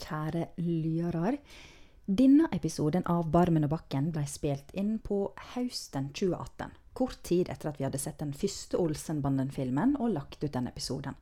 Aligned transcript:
kjære 0.00 0.48
lyere. 0.60 1.36
Denne 2.06 2.46
episoden 2.54 3.02
av 3.10 3.26
Barmen 3.34 3.66
og 3.66 3.72
bakken 3.72 4.12
ble 4.14 4.22
spilt 4.30 4.68
inn 4.78 4.98
på 5.02 5.24
høsten 5.54 6.12
2018. 6.14 6.74
Kort 6.96 7.18
tid 7.26 7.50
etter 7.52 7.72
at 7.72 7.80
vi 7.80 7.84
hadde 7.84 8.00
sett 8.00 8.20
den 8.22 8.32
første 8.32 8.78
Olsenbanden-filmen 8.80 9.96
og 9.98 10.14
lagt 10.14 10.44
ut 10.44 10.52
den 10.54 10.70
episoden. 10.70 11.18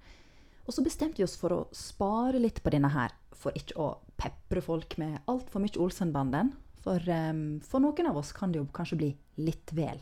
Og 0.64 0.76
så 0.76 0.84
bestemte 0.84 1.20
vi 1.20 1.26
oss 1.26 1.38
for 1.40 1.52
å 1.52 1.62
spare 1.76 2.40
litt 2.40 2.62
på 2.62 2.72
denne 2.72 2.92
her, 2.92 3.12
for 3.32 3.56
ikke 3.56 3.78
å 3.80 3.88
pepre 4.20 4.62
folk 4.64 4.96
med 5.00 5.18
altfor 5.30 5.64
mye 5.64 5.80
Olsenbanden. 5.80 6.52
For, 6.84 7.00
um, 7.00 7.60
for 7.64 7.80
noen 7.80 8.10
av 8.10 8.20
oss 8.20 8.34
kan 8.36 8.52
det 8.52 8.60
jo 8.60 8.68
kanskje 8.76 9.00
bli 9.00 9.10
litt 9.40 9.72
vel. 9.76 10.00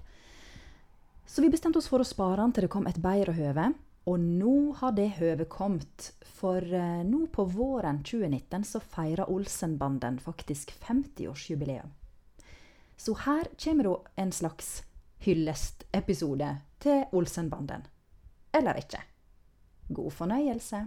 Så 1.27 1.43
vi 1.43 1.51
bestemte 1.51 1.79
oss 1.79 1.89
for 1.91 2.03
å 2.03 2.07
spare 2.07 2.43
den 2.43 2.53
til 2.55 2.67
det 2.67 2.73
kom 2.75 2.91
et 2.91 2.99
bedre 3.03 3.35
høve. 3.39 3.71
Og 4.11 4.19
nå 4.21 4.73
har 4.81 4.95
det 4.97 5.13
høvet 5.21 5.49
kommet. 5.53 6.11
For 6.27 6.59
uh, 6.59 7.03
nå 7.07 7.27
på 7.33 7.45
våren 7.55 8.01
2019 8.03 8.65
så 8.67 8.81
feirer 8.83 9.31
Olsenbanden 9.31 10.19
faktisk 10.23 10.75
50-årsjubileum. 10.89 11.93
Så 12.97 13.15
her 13.25 13.49
kommer 13.59 13.89
da 13.89 13.95
en 14.23 14.33
slags 14.35 14.83
hyllestepisode 15.23 16.51
til 16.83 17.05
Olsenbanden. 17.15 17.87
Eller 18.55 18.79
ikke. 18.83 19.01
God 19.89 20.11
fornøyelse. 20.11 20.83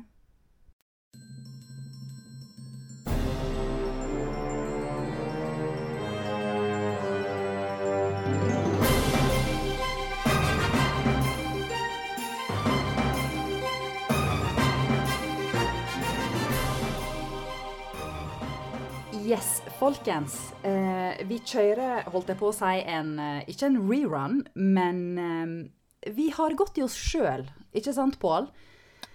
Yes, 19.36 19.62
folkens. 19.82 20.36
Eh, 20.64 21.18
vi 21.28 21.42
kjører, 21.44 22.06
holdt 22.14 22.30
jeg 22.32 22.40
på 22.40 22.48
å 22.48 22.54
si, 22.56 22.78
en 22.88 23.10
eh, 23.20 23.50
Ikke 23.52 23.68
en 23.68 23.82
rerun, 23.84 24.38
men 24.56 25.00
eh, 25.20 26.12
vi 26.16 26.30
har 26.32 26.54
gått 26.56 26.78
i 26.80 26.84
oss 26.86 26.96
sjøl, 26.96 27.44
ikke 27.76 27.92
sant, 27.92 28.16
Pål? 28.22 28.46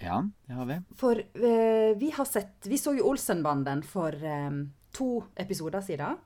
Ja, 0.02 0.18
det 0.44 0.58
har 0.58 0.66
vi. 0.68 0.76
For 1.00 1.16
eh, 1.16 1.94
vi 1.96 2.10
har 2.12 2.28
sett 2.28 2.68
Vi 2.68 2.76
så 2.76 2.92
jo 2.98 3.06
Olsenbanden 3.14 3.80
for 3.86 4.12
eh, 4.12 4.58
to 4.92 5.08
episoder 5.41 5.80
siden. 5.86 6.18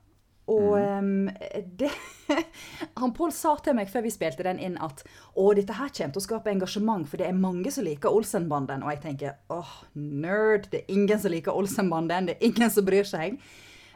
Og 0.51 0.75
eh, 0.81 1.63
det 1.79 1.93
Han 2.99 3.15
Pål 3.15 3.31
sa 3.37 3.53
til 3.63 3.79
meg 3.79 3.93
før 3.93 4.09
vi 4.09 4.15
spilte 4.17 4.43
den 4.49 4.59
inn 4.59 4.75
at 4.83 5.05
å, 5.37 5.53
dette 5.55 5.77
her 5.79 5.93
kommer 5.95 6.17
til 6.17 6.25
å 6.25 6.25
skape 6.25 6.51
engasjement, 6.51 7.07
for 7.07 7.23
det 7.23 7.29
er 7.29 7.45
mange 7.47 7.71
som 7.71 7.87
liker 7.87 8.11
Olsenbanden. 8.11 8.83
Og 8.83 8.91
jeg 8.97 9.05
tenker 9.07 9.39
åh, 9.55 9.77
nerd. 9.95 10.67
Det 10.75 10.83
er 10.83 10.99
ingen 10.99 11.23
som 11.23 11.31
liker 11.37 11.55
Olsenbanden. 11.55 12.33
Det 12.33 12.37
er 12.41 12.51
ingen 12.51 12.75
som 12.75 12.91
bryr 12.91 13.07
seg. 13.07 13.39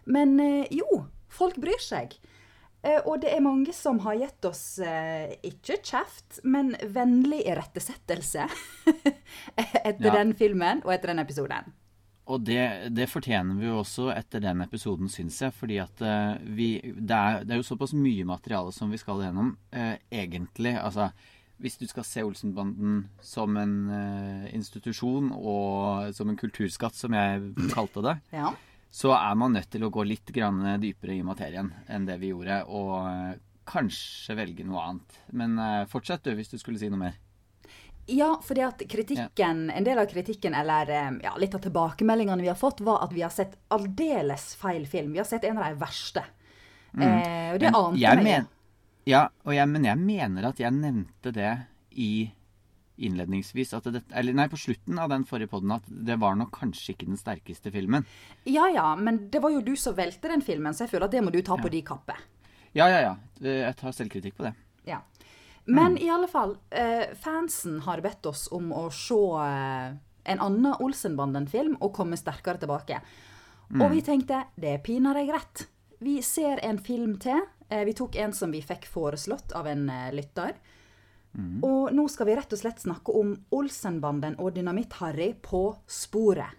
Men 0.09 0.39
eh, 0.41 0.67
jo, 0.73 1.05
folk 1.29 1.59
bryr 1.61 1.81
seg. 1.85 2.17
Eh, 2.83 3.01
og 3.05 3.21
det 3.25 3.33
er 3.35 3.43
mange 3.45 3.73
som 3.75 3.99
har 4.05 4.17
gitt 4.21 4.47
oss 4.49 4.79
eh, 4.81 5.35
ikke 5.45 5.81
kjeft, 5.85 6.39
men 6.47 6.73
vennlig 6.95 7.43
irettesettelse 7.51 8.47
etter 9.85 10.07
Ja. 10.09 10.15
den 10.21 10.35
filmen 10.39 10.83
og 10.85 10.93
etter 10.95 11.13
den 11.13 11.23
episoden. 11.25 11.73
Og 12.29 12.43
det, 12.45 12.61
det 12.93 13.07
fortjener 13.09 13.57
vi 13.57 13.67
jo 13.71 13.79
også 13.81 14.11
etter 14.13 14.43
den 14.45 14.61
episoden, 14.61 15.09
syns 15.09 15.39
jeg. 15.41 15.55
Fordi 15.57 15.79
at 15.81 16.03
vi 16.45 16.75
det 16.85 17.17
er, 17.17 17.39
det 17.49 17.55
er 17.57 17.63
jo 17.63 17.69
såpass 17.71 17.95
mye 17.97 18.27
materiale 18.29 18.73
som 18.77 18.91
vi 18.93 19.01
skal 19.01 19.23
gjennom. 19.25 19.55
eh, 19.73 19.95
egentlig. 20.13 20.75
Altså, 20.77 21.07
hvis 21.59 21.79
du 21.81 21.87
skal 21.89 22.05
se 22.05 22.23
Olsenbanden 22.29 23.07
som 23.25 23.57
en 23.57 23.73
eh, 23.91 24.45
institusjon 24.55 25.33
og 25.35 26.13
som 26.15 26.29
en 26.29 26.37
kulturskatt, 26.39 26.95
som 27.01 27.17
jeg 27.17 27.55
kalte 27.73 28.05
det, 28.05 28.19
Ja. 28.37 28.53
Så 28.91 29.13
er 29.17 29.35
man 29.39 29.55
nødt 29.57 29.71
til 29.71 29.85
å 29.85 29.93
gå 29.93 30.05
litt 30.09 30.31
grann 30.35 30.63
dypere 30.81 31.19
i 31.19 31.25
materien 31.27 31.71
enn 31.93 32.07
det 32.09 32.17
vi 32.23 32.33
gjorde. 32.33 32.63
Og 32.73 32.93
eh, 33.11 33.39
kanskje 33.69 34.37
velge 34.39 34.67
noe 34.67 34.85
annet. 34.85 35.19
Men 35.37 35.59
eh, 35.61 35.83
fortsett 35.91 36.25
du, 36.25 36.33
hvis 36.39 36.53
du 36.53 36.59
skulle 36.61 36.81
si 36.81 36.89
noe 36.93 37.03
mer. 37.03 37.19
Ja, 38.09 38.31
fordi 38.41 38.63
at 38.65 38.83
kritikken, 38.89 39.67
en 39.69 39.85
del 39.85 40.01
av 40.01 40.09
kritikken, 40.09 40.57
eller 40.57 40.89
eh, 40.89 41.11
ja, 41.27 41.35
litt 41.41 41.57
av 41.59 41.65
tilbakemeldingene 41.67 42.45
vi 42.47 42.49
har 42.49 42.57
fått, 42.57 42.81
var 42.81 43.05
at 43.05 43.13
vi 43.13 43.25
har 43.27 43.33
sett 43.35 43.59
aldeles 43.75 44.55
feil 44.57 44.87
film. 44.89 45.13
Vi 45.13 45.21
har 45.21 45.29
sett 45.29 45.45
en 45.45 45.61
av 45.61 45.69
de 45.69 45.81
verste. 45.83 46.25
Eh, 46.97 47.53
og 47.53 47.61
det 47.61 47.69
Mm. 47.69 47.73
Men 47.73 47.75
ante 47.75 48.01
jeg 48.01 48.25
men, 48.25 48.47
ja, 49.05 49.29
og 49.45 49.55
jeg, 49.55 49.69
men 49.69 49.85
jeg 49.85 49.99
mener 50.01 50.49
at 50.49 50.61
jeg 50.61 50.73
nevnte 50.73 51.33
det 51.33 51.53
i 51.93 52.31
innledningsvis 52.99 53.75
at 53.79 53.87
det, 53.93 54.03
Eller 54.11 54.37
nei, 54.37 54.49
på 54.51 54.59
slutten 54.61 54.99
av 54.99 55.13
den 55.13 55.25
forrige 55.29 55.53
podden 55.53 55.77
at 55.77 55.87
det 55.89 56.19
var 56.21 56.37
nok 56.39 56.53
kanskje 56.59 56.95
ikke 56.95 57.09
den 57.11 57.21
sterkeste 57.21 57.73
filmen. 57.75 58.07
Ja 58.49 58.69
ja, 58.73 58.91
men 58.97 59.27
det 59.33 59.43
var 59.45 59.55
jo 59.55 59.63
du 59.65 59.75
som 59.77 59.97
valgte 59.99 60.33
den 60.33 60.45
filmen, 60.45 60.75
så 60.75 60.87
jeg 60.87 60.95
føler 60.95 61.09
at 61.09 61.17
det 61.17 61.25
må 61.25 61.35
du 61.35 61.41
ta 61.47 61.59
på 61.61 61.71
de 61.73 61.83
kappe. 61.87 62.17
Ja, 62.77 62.89
ja, 62.91 63.01
ja. 63.01 63.15
Jeg 63.41 63.77
tar 63.79 63.95
selvkritikk 63.97 64.37
på 64.39 64.49
det. 64.49 64.53
Ja. 64.89 65.01
Men 65.69 65.99
i 66.01 66.09
alle 66.09 66.29
fall, 66.31 66.57
eh, 66.71 67.11
fansen 67.21 67.83
har 67.85 68.01
bedt 68.01 68.27
oss 68.27 68.47
om 68.53 68.71
å 68.73 68.87
se 68.95 69.19
eh, 69.45 69.97
en 70.29 70.45
annen 70.45 70.77
Olsenbanden-film 70.81 71.77
og 71.81 71.93
komme 71.97 72.17
sterkere 72.21 72.61
tilbake. 72.63 73.01
Og 73.77 73.91
vi 73.93 74.01
tenkte 74.05 74.47
det 74.57 74.71
er 74.77 74.85
pinadø 74.85 75.27
greit. 75.29 75.67
Vi 76.01 76.21
ser 76.25 76.61
en 76.65 76.79
film 76.81 77.19
til. 77.21 77.43
Eh, 77.69 77.85
vi 77.85 77.93
tok 77.93 78.17
en 78.17 78.33
som 78.33 78.53
vi 78.55 78.63
fikk 78.65 78.87
foreslått 78.89 79.53
av 79.59 79.69
en 79.69 79.89
eh, 79.93 80.11
lytter. 81.39 81.65
Og 81.65 81.93
nå 81.95 82.05
skal 82.11 82.27
vi 82.27 82.37
rett 82.37 82.53
og 82.53 82.59
slett 82.61 82.83
snakke 82.83 83.15
om 83.15 83.37
Olsenbanden 83.55 84.37
og 84.43 84.55
Dynamitt-Harry 84.57 85.33
på 85.43 85.77
sporet. 85.87 86.57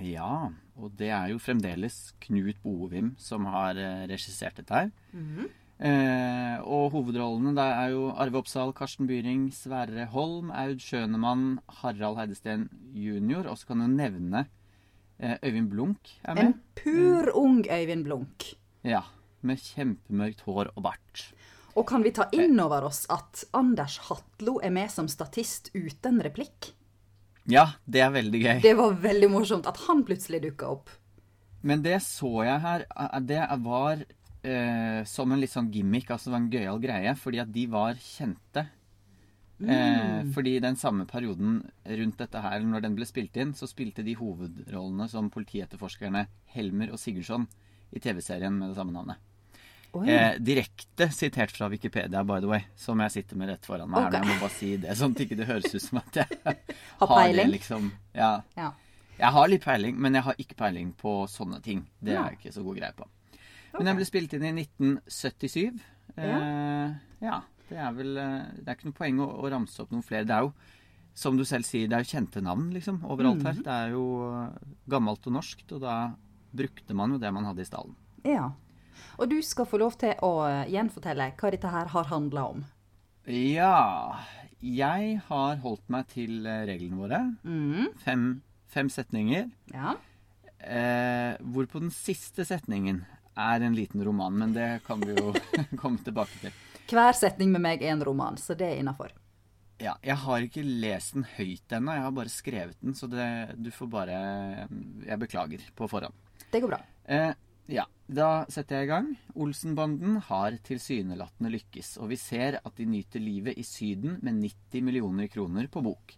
Ja, 0.00 0.48
og 0.80 0.94
det 0.96 1.10
er 1.12 1.28
jo 1.28 1.38
fremdeles 1.38 2.14
Knut 2.24 2.56
Bovim 2.64 3.14
som 3.20 3.44
har 3.52 3.76
eh, 3.76 4.06
regissert 4.08 4.56
dette 4.56 4.72
her. 4.72 4.90
eh, 5.78 6.56
og 6.64 6.92
hovedrollene 6.94 7.52
der 7.56 7.74
er 7.82 7.90
jo 7.92 8.06
Arve 8.16 8.40
Oppsal, 8.40 8.72
Karsten 8.72 9.06
Byring, 9.06 9.50
Sverre 9.52 10.06
Holm, 10.12 10.50
Aud 10.50 10.80
Schønemann, 10.80 11.60
Harald 11.82 12.16
Heidesteen 12.16 12.68
jr. 12.96 13.46
Og 13.46 13.58
så 13.60 13.66
kan 13.68 13.84
du 13.84 13.88
nevne 13.92 14.46
eh, 15.18 15.36
Øyvind 15.44 15.70
Blunk 15.70 16.16
er 16.24 16.34
med. 16.34 16.44
En 16.46 16.60
pur 16.80 17.30
ung 17.36 17.66
Øyvind 17.68 18.04
Blunk. 18.08 18.54
Ja, 18.82 19.02
med 19.42 19.60
kjempemørkt 19.60 20.40
hår 20.48 20.72
og 20.76 20.82
bart. 20.88 21.32
Og 21.78 21.86
kan 21.88 22.02
vi 22.02 22.12
ta 22.14 22.26
inn 22.34 22.58
over 22.62 22.88
oss 22.88 23.04
at 23.12 23.44
Anders 23.56 23.98
Hatlo 24.08 24.58
er 24.64 24.72
med 24.74 24.90
som 24.92 25.08
statist 25.10 25.70
uten 25.74 26.18
replikk? 26.24 26.72
Ja, 27.50 27.66
det 27.86 28.02
er 28.04 28.10
veldig 28.14 28.40
gøy. 28.40 28.56
Det 28.62 28.74
var 28.78 28.98
veldig 29.02 29.30
morsomt 29.32 29.68
at 29.70 29.78
han 29.86 30.02
plutselig 30.06 30.42
dukka 30.44 30.72
opp. 30.74 30.90
Men 31.66 31.84
det 31.84 31.98
så 32.04 32.44
jeg 32.46 32.60
her, 32.64 32.84
eh, 32.88 33.20
det 33.26 33.40
var 33.64 34.02
eh, 34.42 35.00
som 35.08 35.32
en 35.32 35.40
litt 35.40 35.52
sånn 35.52 35.70
gimmick, 35.72 36.10
altså 36.10 36.30
det 36.30 36.34
var 36.34 36.42
en 36.42 36.52
gøyal 36.52 36.82
greie, 36.82 37.16
fordi 37.18 37.42
at 37.42 37.50
de 37.52 37.66
var 37.70 37.98
kjente. 38.00 38.66
Eh, 39.60 40.20
fordi 40.32 40.54
den 40.64 40.76
samme 40.80 41.04
perioden 41.04 41.60
rundt 41.84 42.20
dette 42.22 42.40
her, 42.40 42.62
når 42.64 42.86
den 42.86 42.94
ble 42.96 43.08
spilt 43.08 43.36
inn, 43.36 43.52
så 43.52 43.68
spilte 43.68 44.04
de 44.06 44.16
hovedrollene 44.16 45.08
som 45.12 45.28
politietterforskerne 45.32 46.26
Helmer 46.54 46.94
og 46.94 47.02
Sigurdsson 47.02 47.44
i 47.92 48.00
TV-serien 48.00 48.56
med 48.56 48.72
det 48.72 48.78
samme 48.78 48.94
navnet. 48.94 49.20
Eh, 50.06 50.36
direkte 50.38 51.08
sitert 51.12 51.50
fra 51.50 51.68
Wikipedia, 51.68 52.22
by 52.24 52.38
the 52.40 52.46
way, 52.46 52.60
som 52.76 53.00
jeg 53.02 53.10
sitter 53.10 53.36
med 53.40 53.48
rett 53.50 53.66
foran 53.66 53.90
meg 53.90 54.04
her. 54.06 54.20
Jeg 54.20 54.28
må 54.28 54.36
bare 54.40 54.54
si 54.54 54.76
det, 54.76 54.94
sånn 54.98 55.10
at 55.14 55.18
det 55.18 55.26
ikke 55.30 55.46
høres 55.48 55.74
ut 55.74 55.82
som 55.82 55.98
at 55.98 56.18
jeg 56.20 56.56
Har 57.00 57.32
det 57.32 57.46
liksom 57.50 57.90
Ja. 58.14 58.42
Ja. 58.56 58.72
Jeg 59.20 59.32
har 59.36 59.48
litt 59.52 59.64
peiling, 59.64 59.98
men 60.00 60.14
jeg 60.16 60.22
har 60.24 60.34
ikke 60.40 60.56
peiling 60.56 60.92
på 60.96 61.26
sånne 61.28 61.58
ting. 61.62 61.82
Det 62.00 62.12
Ja. 62.14 62.22
er 62.24 62.30
jeg 62.30 62.38
ikke 62.40 62.54
så 62.54 62.62
god 62.64 62.76
greie 62.78 62.92
på. 62.96 63.04
Men 63.74 63.84
den 63.90 63.96
ble 63.98 64.04
spilt 64.08 64.32
inn 64.34 64.46
i 64.48 64.52
1977. 64.64 65.80
Eh, 66.16 66.94
ja, 67.20 67.40
det 67.68 67.76
er 67.78 67.92
vel 67.94 68.16
eh, 68.18 68.46
Det 68.58 68.68
er 68.68 68.74
ikke 68.78 68.88
noe 68.88 68.96
poeng 68.98 69.20
å, 69.20 69.28
å 69.44 69.50
ramse 69.52 69.82
opp 69.82 69.90
noen 69.92 70.02
flere. 70.06 70.24
Det 70.26 70.34
er 70.38 70.46
jo, 70.46 70.52
som 71.14 71.36
du 71.36 71.44
selv 71.44 71.64
sier, 71.68 71.86
det 71.90 71.98
er 71.98 72.02
jo 72.06 72.10
kjente 72.16 72.40
navn 72.42 72.70
liksom 72.74 73.02
overalt 73.04 73.42
her. 73.46 73.60
Det 73.60 73.76
er 73.76 73.92
jo 73.98 74.06
eh, 74.30 74.72
gammelt 74.90 75.26
og 75.26 75.36
norskt, 75.36 75.70
og 75.76 75.82
da 75.84 75.98
brukte 76.56 76.94
man 76.98 77.12
jo 77.14 77.18
det 77.22 77.30
man 77.34 77.44
hadde 77.50 77.60
i 77.62 77.68
stallen. 77.68 77.94
ja. 78.24 78.50
Og 79.18 79.30
du 79.30 79.38
skal 79.44 79.68
få 79.68 79.80
lov 79.82 79.96
til 80.00 80.14
å 80.26 80.32
eh, 80.48 80.68
gjenfortelle 80.72 81.30
hva 81.38 81.52
dette 81.54 81.72
her 81.72 81.90
har 81.94 82.10
handla 82.12 82.46
om. 82.54 82.62
Ja 83.30 84.16
Jeg 84.64 85.20
har 85.26 85.60
holdt 85.62 85.86
meg 85.92 86.08
til 86.12 86.46
eh, 86.46 86.64
reglene 86.68 87.00
våre. 87.00 87.20
Mm. 87.44 87.92
Fem, 88.04 88.26
fem 88.68 88.90
setninger. 88.92 89.48
Ja. 89.74 89.96
Eh, 90.60 91.36
hvorpå 91.40 91.80
den 91.80 91.92
siste 91.94 92.44
setningen 92.48 93.04
er 93.40 93.64
en 93.64 93.76
liten 93.76 94.02
roman, 94.04 94.36
men 94.36 94.52
det 94.56 94.82
kan 94.86 95.00
vi 95.00 95.14
jo 95.16 95.32
komme 95.80 96.00
tilbake 96.04 96.42
til. 96.42 96.56
Hver 96.90 97.14
setning 97.16 97.52
med 97.54 97.62
meg 97.64 97.84
er 97.84 97.94
en 97.94 98.04
roman, 98.04 98.36
så 98.40 98.56
det 98.58 98.66
er 98.66 98.80
innafor. 98.82 99.12
Ja, 99.80 99.94
jeg 100.04 100.18
har 100.20 100.44
ikke 100.44 100.64
lest 100.64 101.14
den 101.16 101.24
høyt 101.38 101.72
ennå, 101.72 101.94
jeg 101.96 102.04
har 102.04 102.16
bare 102.16 102.32
skrevet 102.32 102.76
den, 102.82 102.96
så 102.98 103.08
det, 103.08 103.28
du 103.56 103.70
får 103.72 103.88
bare 103.88 104.16
Jeg 105.06 105.20
beklager 105.22 105.62
på 105.76 105.88
forhånd. 105.88 106.16
Det 106.52 106.60
går 106.60 106.74
bra. 106.74 106.80
Eh, 107.08 107.30
ja, 107.70 107.86
da 108.10 108.44
setter 108.50 108.80
jeg 108.80 108.88
i 108.88 108.90
gang. 108.90 109.08
Olsenbanden 109.38 110.18
har 110.26 110.56
tilsynelatende 110.66 111.52
lykkes, 111.54 111.94
og 112.02 112.10
vi 112.12 112.18
ser 112.20 112.58
at 112.60 112.74
de 112.76 112.88
nyter 112.90 113.22
livet 113.22 113.58
i 113.60 113.64
Syden 113.66 114.18
med 114.24 114.40
90 114.42 114.84
millioner 114.86 115.30
kroner 115.30 115.70
på 115.70 115.82
bok. 115.86 116.16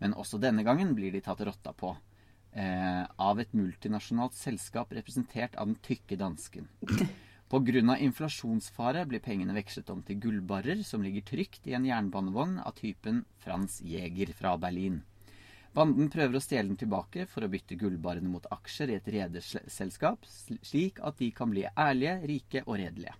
Men 0.00 0.16
også 0.18 0.40
denne 0.42 0.64
gangen 0.66 0.94
blir 0.96 1.12
de 1.14 1.22
tatt 1.24 1.44
rotta 1.46 1.72
på. 1.76 1.94
eh, 2.54 3.04
av 3.18 3.40
et 3.42 3.52
multinasjonalt 3.52 4.36
selskap 4.38 4.92
representert 4.94 5.56
av 5.58 5.66
den 5.66 5.78
tykke 5.82 6.16
dansken. 6.16 6.68
Pga. 7.50 7.96
inflasjonsfare 7.98 9.04
blir 9.06 9.20
pengene 9.20 9.54
vekslet 9.54 9.90
om 9.90 10.02
til 10.02 10.20
gullbarrer 10.22 10.82
som 10.86 11.02
ligger 11.02 11.22
trygt 11.22 11.66
i 11.66 11.74
en 11.74 11.84
jernbanevogn 11.86 12.60
av 12.62 12.72
typen 12.78 13.24
Frans 13.42 13.80
Jæger 13.82 14.32
fra 14.34 14.56
Berlin. 14.56 15.02
Banden 15.74 16.06
prøver 16.06 16.38
å 16.38 16.42
stjele 16.42 16.70
den 16.70 16.78
tilbake 16.78 17.24
for 17.26 17.42
å 17.42 17.50
bytte 17.50 17.74
gullbarene 17.80 18.30
mot 18.30 18.46
aksjer 18.54 18.92
i 18.92 18.98
et 19.00 19.08
rederselskap, 19.10 20.22
slik 20.62 21.00
at 21.02 21.18
de 21.18 21.32
kan 21.34 21.50
bli 21.50 21.64
ærlige, 21.66 22.20
rike 22.30 22.62
og 22.68 22.78
redelige. 22.78 23.16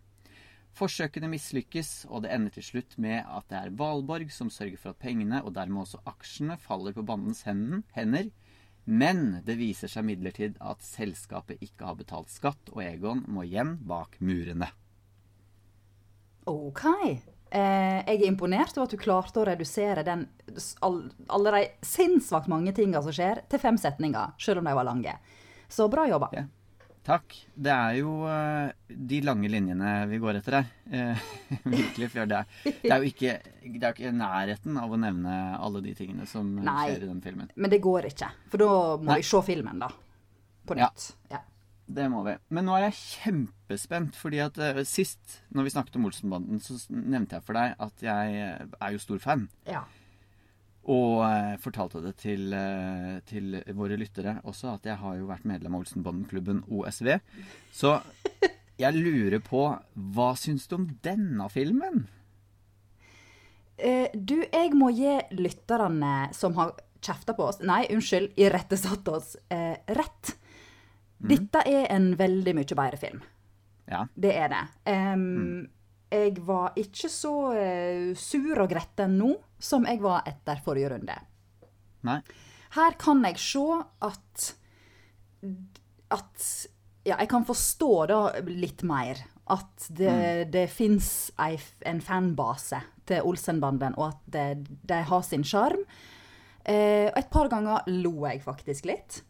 Forsøkene 0.75 1.31
mislykkes, 1.31 1.91
og 2.11 2.25
det 2.25 2.31
ender 2.35 2.55
til 2.55 2.67
slutt 2.67 2.97
med 3.03 3.27
at 3.27 3.47
det 3.51 3.59
er 3.59 3.75
Valborg 3.79 4.31
som 4.35 4.51
sørger 4.51 4.79
for 4.79 4.95
at 4.95 5.03
pengene, 5.03 5.43
og 5.43 5.55
dermed 5.59 5.83
også 5.83 6.03
aksjene, 6.11 6.59
faller 6.63 6.95
på 6.95 7.05
bandens 7.07 7.45
hender. 7.47 8.31
Men 8.85 9.23
det 9.47 9.59
viser 9.59 9.91
seg 9.91 10.07
imidlertid 10.07 10.59
at 10.63 10.83
selskapet 10.87 11.63
ikke 11.63 11.91
har 11.91 11.99
betalt 11.99 12.31
skatt, 12.31 12.71
og 12.75 12.83
Egon 12.87 13.23
må 13.31 13.47
igjen 13.47 13.77
bak 13.87 14.19
murene. 14.23 14.71
OK. 16.51 16.83
Eh, 17.55 18.01
jeg 18.03 18.19
er 18.19 18.27
imponert 18.27 18.75
over 18.75 18.89
at 18.89 18.97
du 18.97 18.99
klarte 18.99 19.39
å 19.39 19.47
redusere 19.47 20.03
den, 20.07 20.27
alle 20.83 21.53
de 21.55 21.63
sinnssvakt 21.87 22.51
mange 22.51 22.75
tinga 22.75 23.03
som 23.05 23.15
skjer, 23.15 23.45
til 23.51 23.63
fem 23.63 23.79
setninger, 23.79 24.35
selv 24.43 24.63
om 24.63 24.67
de 24.67 24.75
var 24.75 24.89
lange. 24.89 25.15
Så 25.71 25.87
bra 25.93 26.09
jobba. 26.11 26.33
Ja. 26.35 26.45
Takk. 27.05 27.37
Det 27.55 27.71
er 27.71 27.99
jo 27.99 28.15
uh, 28.25 28.73
de 28.89 29.19
lange 29.21 29.51
linjene 29.53 29.93
vi 30.09 30.19
går 30.23 30.39
etter 30.41 30.57
her. 30.57 30.69
Eh, 30.89 31.25
virkelig. 31.77 32.09
For 32.15 32.31
det 32.31 32.41
er, 32.41 32.61
det 32.65 32.91
er, 32.91 32.97
jo 32.97 33.11
ikke, 33.13 33.35
det 33.61 33.83
er 33.83 33.91
ikke 33.93 34.15
nærheten 34.17 34.79
av 34.81 34.95
å 34.95 34.99
nevne 34.99 35.35
alle 35.55 35.85
de 35.85 35.93
tingene 35.99 36.27
som 36.27 36.49
Nei, 36.57 36.89
skjer 36.89 37.05
i 37.05 37.11
den 37.11 37.21
filmen. 37.23 37.53
Men 37.55 37.75
det 37.75 37.83
går 37.85 38.09
ikke. 38.09 38.31
For 38.49 38.65
da 38.65 38.71
må 38.97 39.13
Nei. 39.13 39.21
vi 39.21 39.29
se 39.29 39.43
filmen, 39.47 39.85
da. 39.85 39.93
På 40.65 40.79
nytt. 40.81 41.11
Ja. 41.29 41.37
ja. 41.37 41.43
Det 41.87 42.07
må 42.09 42.23
vi. 42.25 42.35
Men 42.55 42.65
nå 42.67 42.77
er 42.79 42.87
jeg 42.87 42.97
kjempespent, 43.01 44.17
fordi 44.17 44.41
at 44.45 44.57
uh, 44.61 44.81
sist, 44.89 45.41
når 45.53 45.67
vi 45.67 45.75
snakket 45.75 45.99
om 45.99 46.09
Olsenbanden, 46.09 46.63
så 46.63 46.79
nevnte 46.89 47.37
jeg 47.37 47.45
for 47.45 47.59
deg 47.59 47.75
at 47.85 48.05
jeg 48.05 48.39
eh, 48.41 48.65
er 48.81 48.95
jo 48.95 49.03
stor 49.03 49.21
fan. 49.21 49.45
Ja. 49.69 49.83
Og 50.89 51.21
uh, 51.21 51.53
fortalte 51.61 52.01
det 52.05 52.15
til, 52.23 52.49
uh, 52.57 53.21
til, 53.29 53.59
våre 53.77 53.99
lyttere 54.01 54.39
også, 54.49 54.79
at 54.79 54.89
jeg 54.89 54.97
har 55.01 55.19
jo 55.21 55.29
vært 55.29 55.49
medlem 55.49 55.77
av 55.77 55.85
Olsenbanden-klubben 55.85 56.65
OSV. 56.73 57.19
Så 57.73 57.99
jeg 58.83 58.97
lurer 58.97 59.45
på 59.45 59.67
Hva 60.17 60.33
syns 60.41 60.69
du 60.69 60.79
om 60.81 60.91
denne 61.05 61.49
filmen? 61.53 62.07
du, 63.75 64.37
jeg 64.39 64.71
må 64.79 64.87
gi 64.95 65.17
lytterne 65.35 66.29
som 66.31 66.55
har 66.55 66.77
kjefta 67.03 67.35
på 67.35 67.49
oss 67.49 67.57
Nei, 67.67 67.81
unnskyld, 67.91 68.37
irettesatt 68.39 69.11
oss, 69.11 69.33
rett. 69.51 70.34
Dette 71.35 71.65
er 71.69 71.89
en 71.95 72.13
veldig 72.19 72.55
mye 72.57 72.77
bedre 72.79 73.01
film. 73.01 73.23
Ja. 73.91 74.05
Det 74.15 74.33
er 74.33 74.51
det. 74.53 74.65
Um, 74.89 75.25
mm. 75.25 75.63
Jeg 76.15 76.39
var 76.47 76.77
ikke 76.79 77.11
så 77.11 77.35
uh, 77.53 78.11
sur 78.17 78.63
og 78.63 78.71
gretten 78.71 79.17
nå 79.19 79.33
som 79.59 79.87
jeg 79.89 80.01
var 80.05 80.25
etter 80.29 80.61
forrige 80.65 80.93
runde. 80.95 81.17
Nei. 82.07 82.21
Her 82.75 82.97
kan 83.01 83.23
jeg 83.27 83.41
se 83.43 83.65
at 84.05 84.53
at 86.15 86.47
Ja, 87.05 87.19
jeg 87.21 87.29
kan 87.29 87.45
forstå 87.45 87.93
da 88.09 88.19
litt 88.49 88.81
mer. 88.87 89.19
At 89.53 89.89
det, 89.93 90.09
mm. 90.09 90.51
det 90.55 90.69
fins 90.73 91.09
en 91.37 92.01
fanbase 92.01 92.79
til 93.05 93.27
Olsenbanden, 93.29 93.93
og 94.01 94.15
at 94.15 94.23
det, 94.33 94.47
de 94.89 95.03
har 95.05 95.25
sin 95.27 95.45
sjarm. 95.45 95.83
Uh, 96.65 97.11
et 97.13 97.29
par 97.29 97.51
ganger 97.53 97.85
lo 97.91 98.25
jeg 98.25 98.41
faktisk 98.47 98.89
litt. 98.89 99.21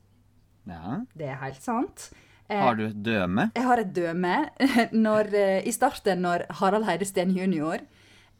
Ja. 0.69 1.01
Det 1.15 1.29
er 1.29 1.41
helt 1.43 1.63
sant. 1.63 2.09
Eh, 2.49 2.61
har 2.61 2.77
du 2.77 2.87
et 2.87 3.03
døme? 3.05 3.49
Jeg 3.57 3.67
har 3.67 3.83
et 3.83 3.93
døme. 3.97 4.35
Når, 5.07 5.31
eh, 5.35 5.61
I 5.69 5.73
starten, 5.73 6.25
når 6.25 6.47
Harald 6.61 6.85
Heidesteen 6.89 7.33
jr., 7.37 7.85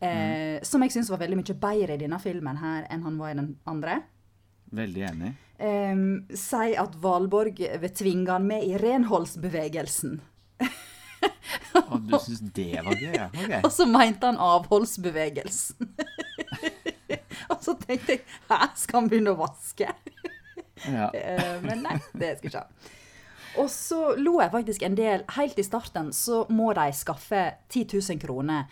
eh, 0.01 0.59
mm. 0.61 0.67
som 0.67 0.85
jeg 0.85 0.93
syns 0.93 1.13
var 1.13 1.23
veldig 1.23 1.41
mye 1.41 1.57
bedre 1.57 1.97
i 1.97 2.03
denne 2.03 2.19
filmen 2.21 2.61
her 2.61 2.85
enn 2.93 3.07
han 3.07 3.17
var 3.21 3.33
i 3.33 3.39
den 3.39 3.55
andre 3.71 4.03
Veldig 4.75 5.03
enig. 5.07 5.29
Eh, 5.63 6.05
sier 6.35 6.81
at 6.83 6.97
Valborg 6.99 7.61
vil 7.63 7.93
tvinge 7.95 8.33
han 8.35 8.49
med 8.49 8.65
i 8.67 8.75
renholdsbevegelsen. 8.81 10.17
Og 11.91 12.01
du 12.09 12.17
syns 12.23 12.43
det 12.55 12.83
var 12.85 12.97
gøy? 12.99 13.13
Ja. 13.15 13.29
Okay. 13.31 13.61
Og 13.67 13.73
så 13.73 13.87
mente 13.89 14.29
han 14.29 14.41
avholdsbevegelsen. 14.41 15.91
Og 17.53 17.61
så 17.63 17.75
tenkte 17.81 18.17
jeg 18.17 18.25
hæ, 18.49 18.59
skal 18.79 19.03
han 19.03 19.11
begynne 19.11 19.35
å 19.35 19.41
vaske? 19.41 19.91
Ja. 20.83 21.11
Eh, 21.25 21.63
men 21.63 21.83
nei, 21.87 21.97
det 22.13 22.39
skal 22.39 22.49
ikke 22.51 22.63
ha. 22.65 22.69
Og 23.63 23.69
så 23.71 24.17
lo 24.19 24.41
jeg 24.43 24.51
faktisk 24.51 24.83
en 24.83 24.97
del 24.99 25.23
Helt 25.37 25.59
i 25.63 25.65
starten 25.65 26.13
så 26.13 26.47
må 26.51 26.73
de 26.75 26.93
skaffe 26.97 27.55
10 27.71 27.87
000 27.95 28.19
kroner 28.23 28.65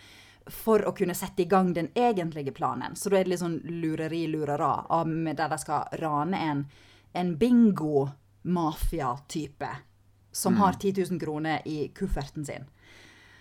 for 0.51 0.83
å 0.83 0.91
kunne 0.91 1.15
sette 1.15 1.41
i 1.45 1.47
gang 1.47 1.73
den 1.75 1.87
egentlige 1.95 2.51
planen. 2.51 2.95
Så 2.99 3.09
da 3.09 3.17
er 3.17 3.23
det 3.23 3.29
litt 3.31 3.39
sånn 3.39 3.61
lureri-lurera, 3.63 4.83
der 5.07 5.49
de 5.53 5.57
skal 5.61 5.87
rane 6.01 6.35
en, 6.35 6.65
en 7.15 7.37
bingo-mafia-type 7.39 9.71
som 10.35 10.53
mm. 10.53 10.59
har 10.59 10.73
10 10.73 11.13
000 11.13 11.19
kroner 11.21 11.61
i 11.63 11.87
kufferten 11.95 12.43
sin. 12.45 12.67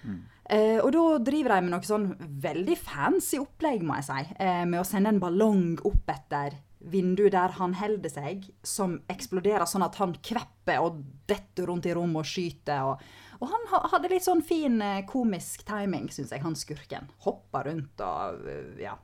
Mm. 0.04 0.22
Eh, 0.44 0.78
og 0.82 0.92
da 0.94 1.04
driver 1.26 1.54
de 1.54 1.64
med 1.64 1.72
noe 1.72 1.86
sånn 1.86 2.10
veldig 2.42 2.76
fancy 2.78 3.40
opplegg, 3.40 3.82
må 3.86 3.96
jeg 3.98 4.08
si, 4.10 4.34
eh, 4.42 4.62
med 4.68 4.82
å 4.82 4.86
sende 4.86 5.10
en 5.10 5.20
ballong 5.22 5.80
opp 5.88 6.12
etter 6.12 6.58
vindu 6.90 7.28
der 7.30 7.54
han 7.58 7.74
holder 7.78 8.10
seg, 8.10 8.46
som 8.66 8.98
eksploderer 9.12 9.66
sånn 9.68 9.84
at 9.86 9.98
han 10.00 10.14
kvepper 10.24 10.82
og 10.82 11.02
detter 11.30 11.68
rundt 11.70 11.86
i 11.88 11.94
rommet 11.96 12.24
og 12.24 12.28
skyter. 12.28 12.88
Og, 12.90 13.04
og 13.40 13.52
han 13.52 13.68
hadde 13.92 14.10
litt 14.12 14.26
sånn 14.26 14.42
fin 14.46 14.80
eh, 14.84 15.04
komisk 15.08 15.66
timing, 15.68 16.10
syns 16.12 16.34
jeg, 16.34 16.42
han 16.44 16.58
skurken. 16.58 17.08
Hoppa 17.26 17.64
rundt 17.68 18.02
og 18.04 18.50
eh, 18.50 18.82
ja. 18.82 18.96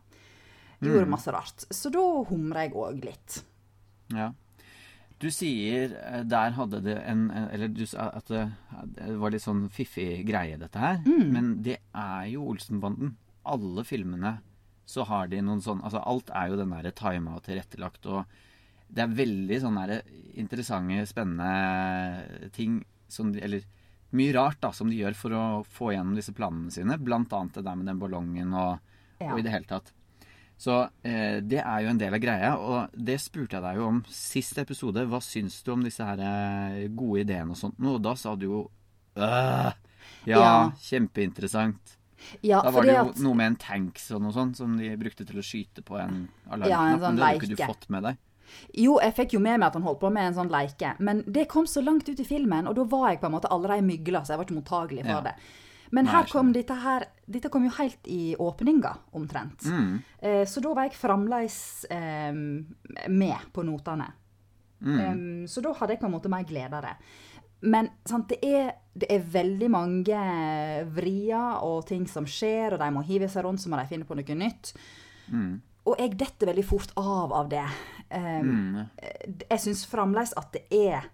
Gjorde 0.79 1.09
mm. 1.09 1.11
masse 1.11 1.33
rart. 1.35 1.65
Så 1.75 1.91
da 1.91 2.05
humrer 2.29 2.69
jeg 2.69 2.77
òg 2.79 3.01
litt. 3.03 3.41
Ja. 4.15 4.31
Du 5.19 5.27
sier 5.35 5.97
eh, 5.99 6.21
der 6.27 6.55
hadde 6.55 6.79
det 6.85 6.95
en 7.11 7.25
Eller 7.35 7.73
du 7.75 7.83
sa 7.91 8.13
at 8.15 8.31
det, 8.31 8.45
var 9.19 9.35
litt 9.35 9.43
sånn 9.43 9.67
fiffig 9.75 10.23
greie, 10.29 10.59
dette 10.61 10.83
her. 10.83 11.01
Mm. 11.07 11.25
Men 11.35 11.55
det 11.67 11.81
er 11.91 12.29
jo 12.35 12.47
Olsenbanden. 12.53 13.17
Alle 13.49 13.85
filmene 13.87 14.39
så 14.89 15.05
har 15.05 15.29
de 15.29 15.41
noen 15.45 15.61
sånn 15.61 15.83
Altså 15.85 16.01
alt 16.01 16.31
er 16.33 16.49
jo 16.49 16.61
den 16.61 16.73
derre 16.73 16.95
tima 16.97 17.35
og 17.37 17.45
tilrettelagt, 17.45 18.07
og 18.09 18.25
det 18.89 19.05
er 19.05 19.19
veldig 19.19 19.59
sånne 19.61 19.99
interessante, 20.41 21.03
spennende 21.11 22.49
ting 22.57 22.81
som 23.13 23.33
de 23.35 23.43
Eller 23.45 23.67
mye 24.17 24.33
rart 24.33 24.63
da, 24.63 24.71
som 24.73 24.89
de 24.89 24.97
gjør 24.97 25.17
for 25.17 25.37
å 25.37 25.45
få 25.69 25.91
gjennom 25.93 26.17
disse 26.17 26.33
planene 26.33 26.73
sine. 26.73 26.97
Blant 26.97 27.33
annet 27.37 27.59
det 27.59 27.65
der 27.67 27.77
med 27.77 27.91
den 27.91 27.99
ballongen 28.01 28.55
og, 28.57 28.95
ja. 29.21 29.29
og 29.29 29.41
i 29.41 29.45
det 29.45 29.53
hele 29.53 29.69
tatt. 29.69 29.93
Så 30.59 30.79
eh, 31.07 31.39
det 31.45 31.61
er 31.61 31.83
jo 31.85 31.91
en 31.93 32.01
del 32.01 32.17
av 32.17 32.23
greia, 32.23 32.55
og 32.57 32.97
det 32.97 33.19
spurte 33.23 33.59
jeg 33.59 33.67
deg 33.67 33.77
jo 33.79 33.91
om 33.93 34.01
sist 34.11 34.57
episode. 34.59 35.05
Hva 35.13 35.21
syns 35.23 35.61
du 35.63 35.75
om 35.75 35.85
disse 35.85 36.03
her 36.09 36.23
eh, 36.25 36.89
gode 36.89 37.27
ideene 37.27 37.53
og 37.53 37.61
sånt? 37.61 37.77
Og 37.79 38.01
da 38.03 38.17
sa 38.19 38.33
du 38.35 38.49
jo 38.49 38.63
øh, 39.21 39.69
ja, 40.25 40.41
ja, 40.41 40.57
kjempeinteressant. 40.89 41.98
Ja, 42.41 42.63
da 42.65 42.73
var 42.75 42.87
det 42.87 42.97
jo 42.97 43.05
at... 43.11 43.21
noe 43.23 43.39
med 43.39 43.53
en 43.53 43.59
tanks 43.63 44.09
og 44.15 44.25
noe 44.25 44.35
sånt 44.35 44.59
som 44.59 44.75
de 44.79 44.91
brukte 45.01 45.27
til 45.29 45.39
å 45.39 45.45
skyte 45.45 45.85
på 45.87 45.99
en 46.01 46.25
alarmknapp. 46.49 46.73
Ja, 46.73 46.81
en 46.89 46.99
sånn 46.99 47.07
men 47.15 47.21
det 47.21 47.29
hadde 47.29 47.43
ikke 47.43 47.55
du 47.55 47.63
fått 47.63 47.87
med 47.95 48.09
deg? 48.09 48.25
Jo, 48.81 48.97
jeg 49.05 49.15
fikk 49.17 49.37
jo 49.37 49.43
med 49.45 49.61
meg 49.61 49.69
at 49.69 49.77
han 49.77 49.85
holdt 49.85 50.01
på 50.01 50.11
med 50.13 50.31
en 50.31 50.37
sånn 50.39 50.53
leike, 50.53 50.95
men 51.05 51.23
det 51.29 51.49
kom 51.53 51.67
så 51.69 51.83
langt 51.85 52.09
ut 52.09 52.21
i 52.21 52.27
filmen, 52.27 52.69
og 52.71 52.77
da 52.79 52.87
var 52.89 53.11
jeg 53.13 53.23
på 53.23 53.29
en 53.29 53.37
måte 53.37 53.51
allerede 53.53 53.85
mygla, 53.85 54.25
så 54.25 54.35
jeg 54.35 54.41
var 54.41 54.49
ikke 54.49 54.59
mottagelig 54.61 55.05
for 55.05 55.17
ja. 55.19 55.25
det. 55.29 55.35
Men 55.91 56.05
Nei, 56.05 56.13
her 56.13 56.27
kom 56.29 56.51
dette 56.53 56.75
her 56.83 57.07
Dette 57.25 57.49
kom 57.49 57.65
jo 57.65 57.71
helt 57.79 58.09
i 58.13 58.35
åpninga, 58.37 58.91
omtrent. 59.17 59.65
Mm. 59.65 59.95
Eh, 60.21 60.43
så 60.49 60.61
da 60.65 60.73
var 60.77 60.89
jeg 60.89 60.99
fremdeles 61.01 61.59
eh, 61.93 62.33
med 63.13 63.49
på 63.53 63.65
notene. 63.69 64.09
Mm. 64.81 64.99
Um, 64.99 65.47
så 65.51 65.61
da 65.65 65.73
hadde 65.75 65.97
jeg 65.97 66.01
på 66.01 66.07
en 66.07 66.15
måte 66.15 66.31
mer 66.33 66.45
glede 66.49 66.79
av 66.79 66.87
det. 66.87 66.95
Men 67.61 67.91
sant, 68.07 68.31
det, 68.31 68.39
er, 68.45 68.73
det, 68.95 69.09
er, 69.11 69.25
veldig 69.33 69.69
mange 69.73 70.19
vrier 70.95 71.63
og 71.67 71.87
ting 71.89 72.05
som 72.11 72.27
skjer, 72.29 72.77
og 72.77 72.83
de 72.83 72.91
må 72.95 73.03
hive 73.07 73.29
seg 73.31 73.47
rundt, 73.47 73.63
så 73.63 73.73
må 73.73 73.81
de 73.81 73.89
finne 73.91 74.07
på 74.07 74.17
noe 74.19 74.37
nytt. 74.39 74.73
Mm. 75.33 75.57
Og 75.89 75.97
jeg 75.99 76.19
detter 76.21 76.51
veldig 76.51 76.67
fort 76.67 76.93
av 77.01 77.33
av 77.35 77.49
det. 77.51 77.65
Um, 78.13 78.49
mm. 78.49 78.77
Jeg 79.49 79.63
syns 79.63 79.87
fremdeles 79.89 80.31
at 80.41 80.55
det 80.55 80.63
er 80.73 81.09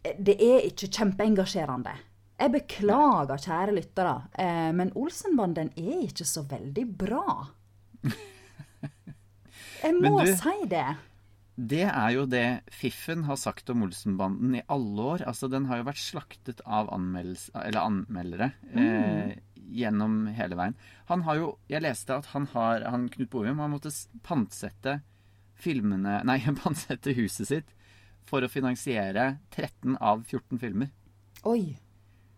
Det 0.00 0.34
er 0.42 0.64
ikke 0.66 0.88
kjempeengasjerende. 0.88 1.92
Jeg 2.40 2.52
beklager, 2.54 3.36
kjære 3.36 3.74
lyttere, 3.76 4.14
uh, 4.32 4.70
men 4.72 4.94
Olsenbanden 4.96 5.74
er 5.76 6.06
ikke 6.06 6.24
så 6.24 6.46
veldig 6.48 6.86
bra. 7.02 7.26
Jeg 9.80 9.96
må 9.96 10.20
du, 10.24 10.32
si 10.36 10.56
det. 10.68 10.86
Det 11.60 11.84
er 11.84 12.12
jo 12.14 12.24
det 12.30 12.62
Fiffen 12.72 13.26
har 13.28 13.36
sagt 13.36 13.68
om 13.72 13.82
Olsenbanden 13.84 14.54
i 14.56 14.62
alle 14.72 15.08
år. 15.14 15.24
Altså, 15.28 15.48
Den 15.52 15.66
har 15.68 15.80
jo 15.80 15.88
vært 15.90 16.00
slaktet 16.00 16.62
av 16.64 16.88
anmeldere 16.94 18.52
mm. 18.70 18.78
eh, 18.80 19.34
gjennom 19.80 20.22
hele 20.38 20.56
veien. 20.56 20.78
Han 21.10 21.26
har 21.26 21.40
jo 21.40 21.50
Jeg 21.68 21.84
leste 21.84 22.16
at 22.16 22.30
han 22.32 22.48
har 22.54 22.86
han, 22.88 23.08
Knut 23.12 23.30
Bovim 23.32 23.60
har 23.60 23.70
måttet 23.72 24.06
pantsette 24.26 25.00
filmene 25.60 26.22
Nei, 26.24 26.38
pantsette 26.62 27.14
huset 27.18 27.50
sitt 27.50 27.76
for 28.30 28.44
å 28.44 28.52
finansiere 28.52 29.40
13 29.50 29.96
av 29.98 30.22
14 30.22 30.60
filmer. 30.62 30.92
Oi. 31.48 31.74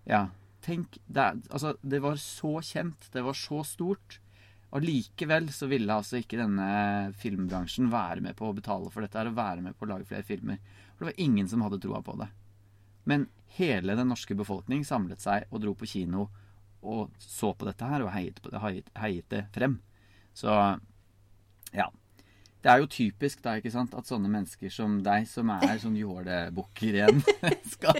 Ja. 0.09 0.31
Tenk 0.63 0.97
det, 1.11 1.27
altså, 1.51 1.75
det 1.83 2.01
var 2.05 2.17
så 2.23 2.61
kjent, 2.65 3.11
det 3.13 3.25
var 3.27 3.37
så 3.37 3.61
stort. 3.67 4.22
Og 4.73 4.85
likevel 4.85 5.51
så 5.53 5.69
ville 5.69 5.93
altså 5.93 6.23
ikke 6.23 6.39
denne 6.41 7.13
filmbransjen 7.21 7.91
være 7.93 8.23
med 8.25 8.37
på 8.39 8.49
å 8.49 8.55
betale 8.57 8.89
for 8.93 9.05
dette 9.05 9.21
her, 9.21 9.29
og 9.29 9.37
være 9.37 9.65
med 9.65 9.77
på 9.77 9.85
å 9.85 9.91
lage 9.91 10.09
flere 10.09 10.25
filmer. 10.25 10.63
For 10.95 11.05
det 11.05 11.11
var 11.11 11.25
ingen 11.27 11.51
som 11.51 11.65
hadde 11.65 11.81
troa 11.83 12.01
på 12.05 12.17
det. 12.21 12.31
Men 13.05 13.27
hele 13.59 13.97
den 13.99 14.09
norske 14.09 14.37
befolkning 14.39 14.87
samlet 14.89 15.21
seg 15.21 15.51
og 15.51 15.61
dro 15.65 15.75
på 15.77 15.89
kino 15.91 16.31
og 16.83 17.13
så 17.21 17.53
på 17.55 17.67
dette 17.69 17.87
her 17.87 18.03
og 18.03 18.11
heiet, 18.15 18.41
det, 18.43 18.61
heiet 18.99 19.29
det 19.31 19.43
frem. 19.55 19.77
Så 20.35 20.51
ja. 21.73 21.91
Det 22.63 22.71
er 22.71 22.79
jo 22.79 22.89
typisk 22.91 23.41
da, 23.43 23.57
ikke 23.59 23.73
sant, 23.75 23.95
at 23.99 24.07
sånne 24.07 24.31
mennesker 24.31 24.71
som 24.71 25.01
deg, 25.03 25.27
som 25.27 25.51
er 25.51 25.81
sånn 25.83 25.99
jålebukker 25.99 26.99
igjen, 27.01 27.19
skal, 27.75 27.99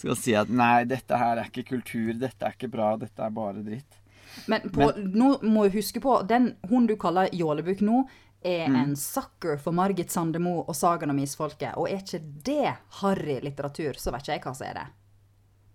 skal 0.00 0.16
si 0.16 0.32
at 0.36 0.48
nei, 0.48 0.86
dette 0.88 1.18
her 1.20 1.42
er 1.42 1.50
ikke 1.50 1.66
kultur, 1.74 2.14
dette 2.16 2.48
er 2.48 2.56
ikke 2.56 2.72
bra, 2.72 2.94
dette 3.00 3.20
er 3.20 3.34
bare 3.36 3.60
dritt. 3.64 3.99
Men, 4.46 4.60
på, 4.70 4.90
nå 4.96 5.40
må 5.42 5.64
jeg 5.68 5.78
huske 5.82 6.00
på, 6.00 6.26
den 6.26 6.56
hun 6.68 6.86
du 6.86 6.96
kaller 6.96 7.28
jålebukk 7.32 7.80
nå, 7.82 8.04
er 8.42 8.68
Mm. 8.68 8.76
en 8.76 8.96
sucker 8.96 9.58
for 9.60 9.72
Margit 9.76 10.10
Sandemo 10.10 10.60
og 10.66 10.74
Sagaen 10.74 11.10
om 11.10 11.18
isfolket. 11.18 11.74
Og 11.76 11.88
er 11.90 11.98
ikke 12.00 12.22
det 12.42 12.76
harry 13.02 13.40
litteratur, 13.44 13.92
så 14.00 14.10
vet 14.12 14.22
ikke 14.22 14.32
jeg 14.38 14.42
hva 14.46 14.54
som 14.56 14.66
er 14.66 14.74
det. 14.74 14.86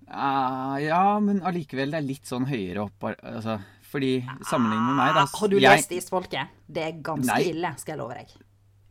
Uh, 0.08 0.78
ja, 0.86 1.20
men 1.20 1.40
allikevel, 1.42 1.90
det 1.94 1.98
er 1.98 2.06
litt 2.06 2.28
sånn 2.30 2.46
høyere 2.46 2.84
opp, 2.86 3.06
altså, 3.26 3.56
fordi 3.90 4.20
sammenlignet 4.46 4.86
med 4.92 5.00
meg 5.00 5.14
da, 5.16 5.24
Ah, 5.26 5.38
Har 5.40 5.48
du 5.50 5.58
jeg- 5.60 5.78
lest 5.78 5.92
Isfolket? 5.92 6.48
Det 6.72 6.84
er 6.84 7.02
ganske 7.02 7.26
Nei. 7.26 7.44
ille, 7.50 7.72
skal 7.78 7.94
jeg 7.94 8.00
love 8.00 8.14
deg. 8.14 8.28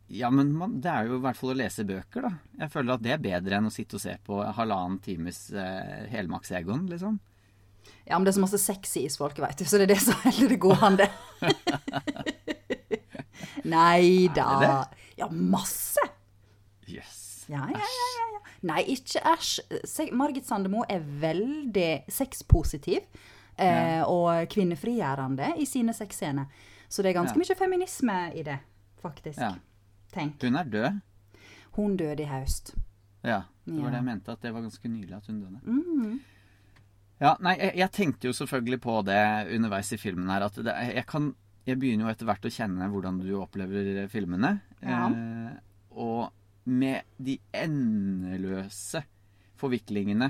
Ja, 0.09 0.29
men 0.29 0.51
man, 0.53 0.79
det 0.81 0.91
er 0.91 1.07
jo 1.07 1.15
i 1.17 1.21
hvert 1.21 1.35
fall 1.35 1.49
å 1.51 1.57
lese 1.57 1.83
bøker, 1.85 2.21
da. 2.21 2.31
Jeg 2.59 2.69
føler 2.71 2.93
at 2.93 3.01
det 3.01 3.11
er 3.11 3.17
bedre 3.41 3.57
enn 3.57 3.65
å 3.65 3.71
sitte 3.71 3.95
og 3.95 4.01
se 4.01 4.17
på 4.23 4.53
halvannen 4.53 4.99
times 5.01 5.51
eh, 5.51 6.05
helmaks-egoen, 6.11 6.87
liksom. 6.89 7.19
Ja, 8.05 8.17
men 8.17 8.25
det 8.25 8.33
er 8.33 8.37
så 8.37 8.43
masse 8.43 8.59
sexy 8.61 8.99
i 9.01 9.07
Isfolket, 9.09 9.41
veit 9.41 9.57
du, 9.57 9.65
så 9.65 9.79
det 9.81 9.87
er 9.87 9.93
det 9.95 10.01
som 10.03 10.17
holder 10.21 10.51
det 10.51 10.59
gående. 10.61 11.07
Nei 13.75 14.27
da. 14.35 14.85
Ja, 15.17 15.29
masse. 15.31 16.03
Yes. 16.87 17.45
Ja, 17.49 17.65
ja, 17.71 17.81
ja, 17.81 18.09
ja, 18.19 18.27
ja. 18.35 18.41
Nei, 18.65 18.83
ikke 18.93 19.21
æsj. 19.33 20.11
Margit 20.17 20.45
Sandemo 20.45 20.83
er 20.89 21.01
veldig 21.01 22.05
sexpositiv 22.11 23.01
eh, 23.57 24.01
og 24.05 24.45
kvinnefrigjørende 24.53 25.55
i 25.61 25.65
sine 25.69 25.93
sexscener. 25.97 26.45
Så 26.89 27.01
det 27.01 27.09
er 27.11 27.17
ganske 27.19 27.39
mye 27.41 27.57
feminisme 27.57 28.19
i 28.37 28.45
det, 28.45 28.59
faktisk. 29.01 29.41
Tenk. 30.13 30.37
Hun 30.45 30.55
er 30.61 30.69
død. 30.77 31.01
Hun 31.75 31.97
døde 31.99 32.23
i 32.23 32.29
høst. 32.29 32.75
Ja, 33.25 33.41
det 33.65 33.81
var 33.81 33.89
det 33.89 33.97
jeg 33.99 34.05
mente, 34.05 34.31
at 34.31 34.41
det 34.45 34.53
var 34.53 34.61
ganske 34.61 34.87
nylig 34.89 35.15
at 35.17 35.25
hun 35.27 35.41
døde. 35.41 35.59
Mm. 35.65 36.19
Ja, 37.21 37.37
nei, 37.39 37.55
jeg, 37.61 37.75
jeg 37.79 37.91
tenkte 37.95 38.27
jo 38.27 38.33
selvfølgelig 38.35 38.79
på 38.83 38.97
det 39.07 39.19
underveis 39.55 39.91
i 39.95 39.97
filmen 40.01 40.27
her, 40.33 40.43
at 40.49 40.57
det, 40.59 40.73
jeg 40.95 41.05
kan 41.07 41.33
Jeg 41.65 41.79
begynner 41.81 42.05
jo 42.05 42.11
etter 42.11 42.27
hvert 42.29 42.43
å 42.45 42.51
kjenne 42.53 42.87
hvordan 42.91 43.15
du 43.23 43.29
opplever 43.39 44.03
filmene. 44.11 44.51
Ja. 44.85 45.07
Eh, 45.09 45.53
og 45.97 46.29
med 46.69 47.01
de 47.17 47.39
endeløse 47.57 49.01
forviklingene 49.57 50.27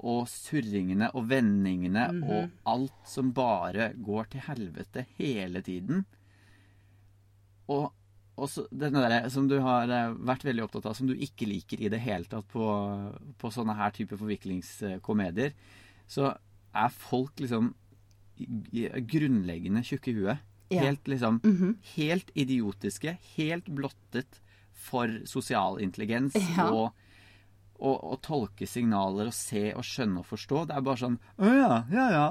og 0.00 0.22
surringene 0.32 1.10
og 1.12 1.26
vendingene 1.28 2.06
Mhm. 2.14 2.22
og 2.32 2.50
alt 2.72 3.02
som 3.04 3.32
bare 3.36 3.90
går 4.00 4.30
til 4.32 4.40
helvete 4.46 5.04
hele 5.18 5.60
tiden. 5.60 6.06
Og, 7.68 7.90
og 8.40 8.48
så 8.48 8.64
denne 8.72 9.02
der, 9.04 9.28
som 9.28 9.48
du 9.50 9.58
har 9.60 9.84
eh, 9.92 10.14
vært 10.16 10.44
veldig 10.48 10.64
opptatt 10.64 10.86
av, 10.86 10.96
som 10.96 11.06
du 11.10 11.14
ikke 11.14 11.46
liker 11.46 11.80
i 11.84 11.90
det 11.92 12.00
hele 12.00 12.24
tatt 12.24 12.48
på, 12.48 12.64
på 13.38 13.52
sånne 13.52 13.76
her 13.76 13.92
type 13.94 14.16
forviklingskomedier, 14.16 15.52
så 16.10 16.32
er 16.74 16.90
folk 16.94 17.38
liksom 17.42 17.72
grunnleggende 19.10 19.82
tjukke 19.86 20.10
i 20.12 20.16
huet. 20.18 20.38
Ja. 20.70 20.84
Helt 20.86 21.08
liksom 21.10 21.40
Mhm. 21.42 21.76
Helt 21.96 22.30
idiotiske. 22.34 23.16
Helt 23.36 23.66
blottet 23.66 24.40
for 24.72 25.08
sosial 25.26 25.80
intelligens 25.80 26.34
Ja. 26.56 26.70
og 26.70 26.92
å, 27.80 28.16
tolke 28.20 28.66
signaler 28.68 29.26
og 29.30 29.32
se 29.34 29.72
og 29.72 29.82
skjønne 29.82 30.18
og 30.20 30.26
forstå. 30.28 30.66
Det 30.68 30.76
er 30.76 30.82
bare 30.84 31.00
sånn 31.00 31.18
Å 31.38 31.48
ja, 31.48 31.84
ja, 31.90 32.06
ja. 32.12 32.24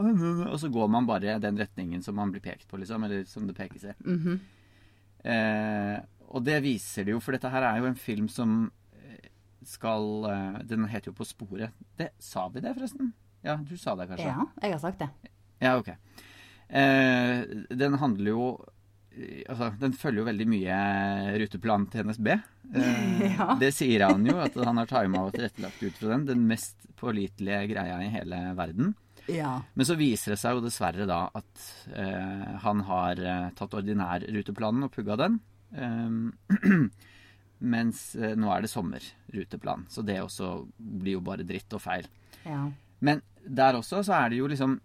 Og 0.52 0.60
så 0.62 0.70
går 0.72 0.88
man 0.94 1.08
bare 1.10 1.40
den 1.42 1.58
retningen 1.58 2.04
som 2.04 2.16
man 2.16 2.32
blir 2.32 2.42
pekt 2.42 2.68
på, 2.70 2.78
liksom. 2.78 3.04
Eller 3.04 3.24
som 3.26 3.48
det 3.48 3.56
pekes 3.58 3.84
i. 3.84 3.94
Mhm. 4.06 4.40
Eh, 5.26 6.00
og 6.30 6.44
det 6.46 6.62
viser 6.64 7.04
det 7.06 7.12
jo, 7.12 7.20
for 7.20 7.34
dette 7.34 7.50
her 7.50 7.64
er 7.64 7.80
jo 7.82 7.86
en 7.90 7.96
film 7.96 8.30
som 8.30 8.72
eh, 8.94 9.28
skal 9.66 10.24
eh, 10.30 10.60
Den 10.64 10.86
heter 10.88 11.10
jo 11.12 11.18
På 11.18 11.26
sporet. 11.28 11.74
Det, 11.98 12.12
sa 12.20 12.48
vi 12.48 12.62
det, 12.62 12.76
forresten? 12.78 13.12
Ja, 13.46 13.56
du 13.64 13.76
sa 13.80 13.96
det 13.96 14.10
kanskje? 14.10 14.28
Ja, 14.28 14.46
jeg 14.64 14.74
har 14.76 14.82
sagt 14.84 15.00
det. 15.00 15.10
Ja, 15.64 15.78
ok. 15.80 15.90
Eh, 16.70 17.44
den 17.74 17.96
handler 17.98 18.30
jo 18.30 18.44
eh, 19.16 19.42
Altså, 19.50 19.72
den 19.82 19.96
følger 19.98 20.22
jo 20.22 20.28
veldig 20.28 20.46
mye 20.52 20.80
ruteplanen 21.42 21.88
til 21.92 22.06
NSB. 22.10 22.32
Eh, 22.76 23.06
Ja. 23.40 23.54
Det 23.60 23.72
sier 23.76 24.06
han 24.08 24.26
jo, 24.28 24.38
at 24.44 24.56
han 24.60 24.78
har 24.80 24.88
tima 24.90 25.26
og 25.26 25.34
tilrettelagt 25.36 25.82
ut 25.84 25.98
fra 26.00 26.14
den. 26.14 26.26
Den 26.30 26.44
mest 26.48 26.88
pålitelige 27.00 27.70
greia 27.74 28.00
i 28.04 28.12
hele 28.14 28.42
verden. 28.58 28.94
Ja. 29.30 29.60
Men 29.78 29.86
så 29.86 29.96
viser 30.00 30.34
det 30.34 30.40
seg 30.42 30.58
jo 30.58 30.64
dessverre 30.66 31.06
da 31.10 31.22
at 31.38 31.66
eh, 31.94 32.58
han 32.64 32.84
har 32.88 33.20
tatt 33.22 33.60
tatt 33.60 33.80
ordinærruteplanen 33.82 34.88
og 34.88 34.94
pugga 34.96 35.18
den. 35.20 35.40
Eh, 35.76 36.88
mens 37.76 38.16
eh, 38.16 38.36
nå 38.40 38.50
er 38.54 38.64
det 38.64 38.72
sommerruteplan, 38.72 39.86
så 39.92 40.04
det 40.06 40.20
også 40.24 40.52
blir 40.78 41.18
jo 41.18 41.24
bare 41.26 41.46
dritt 41.48 41.76
og 41.78 41.84
feil. 41.84 42.08
ja. 42.46 42.68
Men 43.00 43.22
der 43.46 43.80
også 43.80 44.04
så 44.06 44.18
er 44.18 44.30
det 44.30 44.42
jo 44.42 44.48
liksom 44.52 44.80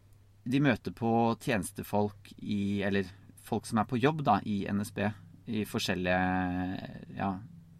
De 0.46 0.60
møter 0.62 0.92
på 0.94 1.10
tjenestefolk 1.42 2.30
i 2.38 2.82
Eller 2.86 3.08
folk 3.44 3.66
som 3.66 3.80
er 3.80 3.88
på 3.88 3.98
jobb 4.00 4.22
da 4.24 4.38
i 4.44 4.62
NSB 4.70 5.00
i 5.44 5.64
forskjellige 5.68 6.20
ja, 7.18 7.34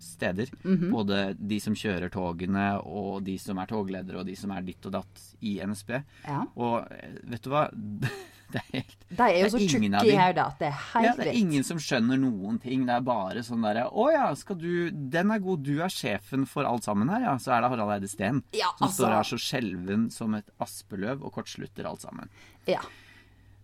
steder. 0.05 0.51
Mhm. 0.63 0.91
Både 0.93 1.35
de 1.39 1.61
som 1.61 1.73
kjører 1.73 2.13
togene, 2.13 2.67
og 2.85 3.23
de 3.25 3.39
som 3.41 3.57
er 3.57 3.71
togledere, 3.71 4.21
og 4.21 4.29
de 4.29 4.37
som 4.37 4.53
er 4.53 4.67
ditt 4.67 4.85
og 4.85 4.93
datt 4.99 5.23
i 5.41 5.55
NSB. 5.65 5.95
ja. 6.29 6.43
Og 6.61 6.93
eh, 6.93 7.17
vet 7.33 7.47
du 7.47 7.49
hva? 7.55 7.69
Det 8.55 8.61
er 8.63 8.69
helt 8.77 8.93
De 9.19 9.25
er 9.27 9.37
jo 9.41 9.49
så 9.51 9.59
tjukke 9.61 10.01
i 10.07 10.15
hodet 10.15 10.43
at 10.45 10.61
det 10.61 10.69
er 10.71 11.05
ja, 11.05 11.13
det 11.19 11.27
er 11.27 11.37
ingen 11.39 11.65
som 11.67 11.79
skjønner 11.83 12.21
noen 12.23 12.61
ting. 12.63 12.85
Det 12.87 12.95
er 12.95 13.03
bare 13.07 13.43
sånn 13.47 13.65
derre 13.67 13.89
Å 13.91 14.05
ja, 14.15 14.29
skal 14.39 14.59
du 14.61 14.91
Den 15.15 15.33
er 15.35 15.43
god. 15.43 15.65
Du 15.67 15.73
er 15.83 15.91
sjefen 15.93 16.45
for 16.47 16.69
alt 16.69 16.87
sammen 16.87 17.11
her, 17.11 17.25
ja. 17.27 17.35
Så 17.43 17.51
er 17.57 17.65
det 17.65 17.71
Harald 17.73 17.95
Eide 17.97 18.11
Steen. 18.13 18.43
Ja, 18.55 18.71
Som 18.79 18.87
altså. 18.89 19.01
står 19.03 19.15
her 19.17 19.29
så 19.33 19.41
skjelven 19.43 20.07
som 20.15 20.39
et 20.39 20.55
aspeløv 20.63 21.25
og 21.27 21.35
kortslutter 21.35 21.89
alt 21.91 22.05
sammen. 22.07 22.31
Ja. 22.71 22.81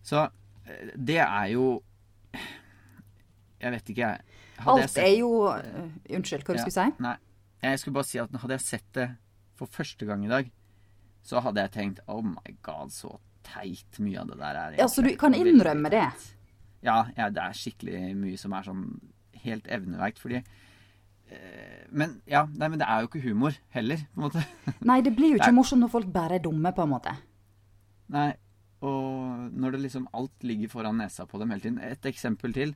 Så 0.03 0.25
eh, 0.27 0.93
det 0.97 1.21
er 1.23 1.47
jo 1.55 1.69
Jeg 3.61 3.75
vet 3.77 3.91
ikke, 3.93 4.07
jeg. 4.09 4.39
Hadde 4.61 4.79
jeg 4.83 4.89
Alt 4.89 4.95
sett- 4.95 5.05
er 5.07 5.17
jo 5.19 5.33
øh, 5.55 5.91
Unnskyld, 6.19 6.45
hva 6.45 6.57
du 6.57 6.63
skulle 6.65 6.77
si? 6.79 7.03
Nei. 7.05 7.17
Jeg 7.63 7.79
skulle 7.83 7.95
bare 8.01 8.09
si 8.09 8.19
at 8.21 8.37
hadde 8.43 8.57
jeg 8.57 8.65
sett 8.67 8.87
det 8.97 9.09
for 9.61 9.69
første 9.69 10.07
gang 10.09 10.23
i 10.25 10.31
dag, 10.33 10.47
så 11.23 11.41
hadde 11.45 11.61
jeg 11.61 11.73
tenkt 11.75 11.99
Oh 12.09 12.23
my 12.25 12.55
god, 12.65 12.89
så 12.95 13.19
teit 13.51 14.01
mye 14.03 14.23
av 14.23 14.31
det 14.31 14.39
der 14.41 14.61
er. 14.63 14.77
Ja, 14.81 14.89
så 14.91 15.05
du 15.05 15.11
kan 15.21 15.35
innrømme 15.37 15.93
det? 15.93 16.07
Ja, 16.87 17.03
ja, 17.17 17.29
det 17.35 17.43
er 17.43 17.57
skikkelig 17.57 18.03
mye 18.17 18.41
som 18.41 18.55
er 18.57 18.67
sånn 18.67 18.85
helt 19.45 19.67
evneverkt, 19.73 20.21
fordi 20.21 20.39
eh, 20.41 21.83
Men 21.91 22.21
ja, 22.29 22.45
nei, 22.47 22.69
men 22.69 22.81
det 22.81 22.87
er 22.89 23.03
jo 23.03 23.11
ikke 23.11 23.25
humor 23.25 23.57
heller, 23.75 24.05
på 24.15 24.23
en 24.23 24.29
måte. 24.29 24.45
Nei, 24.91 25.01
det 25.05 25.13
blir 25.17 25.35
jo 25.35 25.41
ikke 25.41 25.57
morsomt 25.57 25.85
når 25.85 25.93
folk 25.93 26.13
bare 26.15 26.39
er 26.39 26.45
dumme, 26.45 26.73
på 26.77 26.87
en 26.87 26.93
måte. 26.93 27.15
Nei, 28.15 28.31
og 28.87 29.51
når 29.53 29.77
det 29.77 29.83
liksom 29.85 30.09
alt 30.17 30.47
ligger 30.47 30.73
foran 30.73 31.01
nesa 31.03 31.27
på 31.29 31.41
dem 31.41 31.53
hele 31.53 31.65
tiden. 31.65 31.81
Et 31.85 32.07
eksempel 32.09 32.55
til 32.57 32.75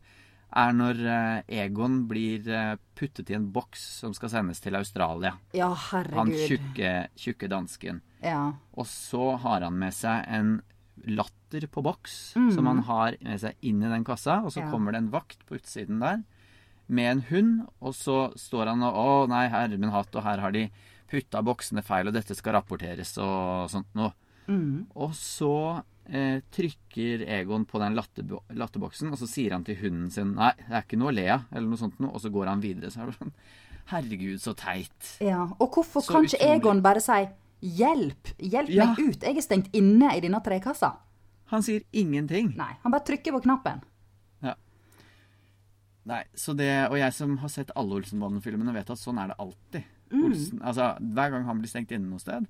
er 0.53 0.73
når 0.73 1.01
eh, 1.07 1.63
Egon 1.65 2.07
blir 2.09 2.47
eh, 2.49 2.77
puttet 2.95 3.31
i 3.31 3.35
en 3.35 3.49
boks 3.53 3.81
som 4.03 4.13
skal 4.15 4.29
sendes 4.31 4.61
til 4.61 4.75
Australia. 4.79 5.35
Ja, 5.57 5.73
Han 5.75 6.31
herregud. 6.31 6.49
tjukke, 6.49 6.93
tjukke 7.17 7.49
dansken. 7.51 8.01
Ja. 8.23 8.53
Og 8.77 8.87
så 8.87 9.37
har 9.43 9.61
han 9.67 9.79
med 9.79 9.93
seg 9.95 10.25
en 10.29 10.63
latter 11.07 11.67
på 11.69 11.83
boks 11.83 12.35
Mm. 12.37 12.53
som 12.55 12.67
han 12.67 12.79
har 12.87 13.17
med 13.21 13.41
seg 13.41 13.55
inn 13.63 13.83
i 13.83 13.89
den 13.91 14.05
kassa. 14.05 14.43
Og 14.45 14.53
så 14.53 14.61
Ja. 14.63 14.71
kommer 14.71 14.93
det 14.93 14.99
en 15.03 15.11
vakt 15.11 15.45
på 15.47 15.57
utsiden 15.59 15.99
der 16.01 16.23
med 16.89 17.11
en 17.11 17.21
hund, 17.23 17.69
og 17.81 17.95
så 17.95 18.33
står 18.37 18.67
han 18.69 18.83
og 18.83 18.95
Å 18.95 19.29
nei, 19.29 19.49
herre 19.49 19.77
min 19.79 19.91
hatt, 19.91 20.15
og 20.15 20.23
her 20.23 20.39
har 20.39 20.53
de 20.53 20.71
putta 21.11 21.43
boksene 21.43 21.83
feil, 21.83 22.07
og 22.09 22.15
dette 22.15 22.35
skal 22.35 22.55
rapporteres 22.55 23.17
og 23.19 23.71
sånt 23.71 23.87
noe. 23.95 24.13
Mm. 24.49 24.87
Og 24.95 25.13
så 25.13 25.83
eh, 26.09 26.41
trykker 26.53 27.23
Egon 27.29 27.65
på 27.67 27.79
den 27.81 27.95
latterbo- 27.97 28.43
latterboksen, 28.55 29.11
og 29.13 29.19
så 29.19 29.27
sier 29.29 29.53
han 29.53 29.65
til 29.65 29.77
hunden 29.77 30.11
sin 30.11 30.35
Nei, 30.35 30.53
det 30.59 30.71
er 30.73 30.83
ikke 30.83 30.99
noe 30.99 31.13
å 31.13 31.15
le 31.15 31.29
av, 31.33 31.45
eller 31.53 31.69
noe 31.69 31.79
sånt 31.81 31.99
noe. 32.01 32.11
Og 32.15 32.21
så 32.21 32.31
går 32.31 32.47
han 32.47 32.61
videre. 32.61 32.91
Så 32.91 33.01
er 33.03 33.07
det 33.07 33.19
sånn 33.19 33.33
Herregud, 33.87 34.41
så 34.41 34.55
teit. 34.57 35.17
ja. 35.21 35.43
Og 35.61 35.71
hvorfor 35.73 36.01
Så 36.03 36.13
kan 36.13 36.25
ikke. 36.25 36.41
Egon 36.55 36.81
bare 36.83 37.01
si 37.01 37.29
'hjelp', 37.63 38.35
hjelp 38.39 38.69
Ja. 38.71 38.87
meg 38.87 38.99
ut, 38.99 39.21
jeg 39.23 39.37
er 39.37 39.41
stengt 39.41 39.71
inne 39.73 40.13
i 40.17 40.21
denne 40.21 40.41
trekassa? 40.43 40.97
Han 41.47 41.63
sier 41.63 41.83
ingenting. 41.93 42.55
Nei, 42.57 42.77
han 42.83 42.93
bare 42.93 43.05
trykker 43.05 43.33
på 43.33 43.43
knappen. 43.43 43.83
Ja. 44.43 44.55
Nei, 46.07 46.25
så 46.37 46.55
det, 46.57 46.91
Og 46.91 46.97
jeg 46.99 47.13
som 47.13 47.37
har 47.39 47.49
sett 47.49 47.71
alle 47.77 47.95
Olsenbanden-filmene, 48.01 48.73
vet 48.73 48.91
at 48.91 48.99
sånn 48.99 49.19
er 49.23 49.29
det 49.29 49.37
alltid. 49.39 49.85
Mm. 50.11 50.25
Olsen, 50.25 50.61
altså, 50.63 50.99
Hver 51.01 51.31
gang 51.31 51.45
han 51.45 51.59
blir 51.61 51.69
stengt 51.69 51.91
inne 51.93 52.09
noe 52.09 52.19
sted, 52.21 52.47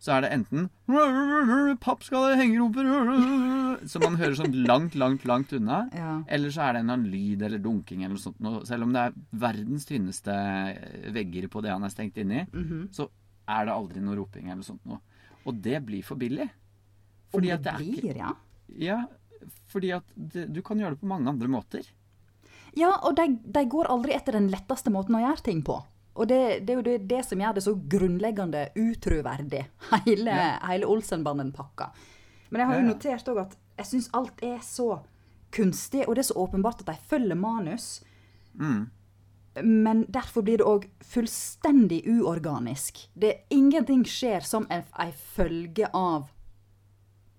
så 0.00 0.14
er 0.14 0.24
det 0.24 0.30
enten 0.32 0.68
Papp 1.84 2.04
skal 2.06 2.32
henge 2.40 2.56
rumper 2.56 2.86
Som 3.90 4.04
man 4.06 4.16
hører 4.20 4.38
sånn 4.38 4.56
langt, 4.64 4.96
langt, 4.98 5.26
langt 5.28 5.52
unna. 5.56 5.82
Ja. 5.96 6.14
Eller 6.26 6.52
så 6.54 6.64
er 6.64 6.74
det 6.76 6.82
en 6.84 6.92
annen 6.94 7.10
lyd 7.12 7.44
eller 7.44 7.60
dunking 7.60 8.02
eller 8.04 8.16
noe 8.16 8.22
sånt. 8.22 8.40
Selv 8.68 8.88
om 8.88 8.94
det 8.96 9.02
er 9.06 9.18
verdens 9.44 9.84
tynneste 9.88 10.34
vegger 11.12 11.50
på 11.52 11.62
det 11.64 11.74
han 11.74 11.84
er 11.84 11.92
stengt 11.92 12.16
inne 12.20 12.42
i, 12.42 12.46
-hmm. 12.48 12.88
så 12.96 13.10
er 13.48 13.68
det 13.68 13.76
aldri 13.76 14.00
noe 14.00 14.16
roping 14.16 14.50
eller 14.50 14.64
sånt 14.64 14.84
noe. 14.88 15.00
Og 15.44 15.54
det 15.54 15.84
blir 15.84 16.02
for 16.02 16.16
billig. 16.16 16.48
Fordi 17.30 17.50
at 17.50 17.62
det 17.62 17.76
det 17.78 18.00
blir, 18.00 18.16
ja. 18.16 18.34
Ja, 18.68 19.04
fordi 19.70 19.92
at 19.92 20.04
det, 20.14 20.52
du 20.52 20.62
kan 20.62 20.78
gjøre 20.78 20.96
det 20.96 21.00
på 21.00 21.06
mange 21.10 21.28
andre 21.28 21.48
måter. 21.48 21.86
Ja, 22.76 22.92
og 23.02 23.16
de, 23.16 23.38
de 23.44 23.64
går 23.66 23.90
aldri 23.90 24.14
etter 24.14 24.32
den 24.32 24.50
letteste 24.50 24.90
måten 24.90 25.14
å 25.14 25.22
gjøre 25.22 25.42
ting 25.42 25.62
på. 25.66 25.80
Og 26.14 26.26
det, 26.28 26.66
det 26.66 26.74
er 26.74 26.78
jo 26.80 26.86
det, 26.86 26.96
det 27.08 27.20
som 27.24 27.40
gjør 27.40 27.54
det 27.56 27.62
så 27.64 27.74
grunnleggende 27.94 28.64
utruverdig, 28.76 29.62
hele, 30.06 30.38
hele 30.66 30.88
Olsenbanden-pakka. 30.90 31.90
Men 32.50 32.60
jeg 32.60 32.66
har 32.68 32.74
jo 32.74 32.80
Ja, 32.80 32.86
ja. 32.86 32.92
notert 32.94 33.28
òg 33.30 33.38
at 33.44 33.58
jeg 33.78 33.86
syns 33.86 34.08
alt 34.12 34.42
er 34.42 34.58
så 34.66 34.88
kunstig, 35.54 36.02
og 36.08 36.14
det 36.16 36.24
er 36.24 36.30
så 36.32 36.40
åpenbart 36.42 36.82
at 36.82 36.90
de 36.90 36.96
følger 37.10 37.38
manus. 37.38 38.00
Mm. 38.54 38.90
Men 39.64 40.04
derfor 40.08 40.42
blir 40.46 40.58
det 40.60 40.66
òg 40.66 40.84
fullstendig 41.02 42.02
uorganisk. 42.06 43.08
Det, 43.14 43.46
ingenting 43.50 44.04
skjer 44.06 44.44
som 44.46 44.66
en, 44.70 44.84
følge 45.34 45.88
av 45.94 46.28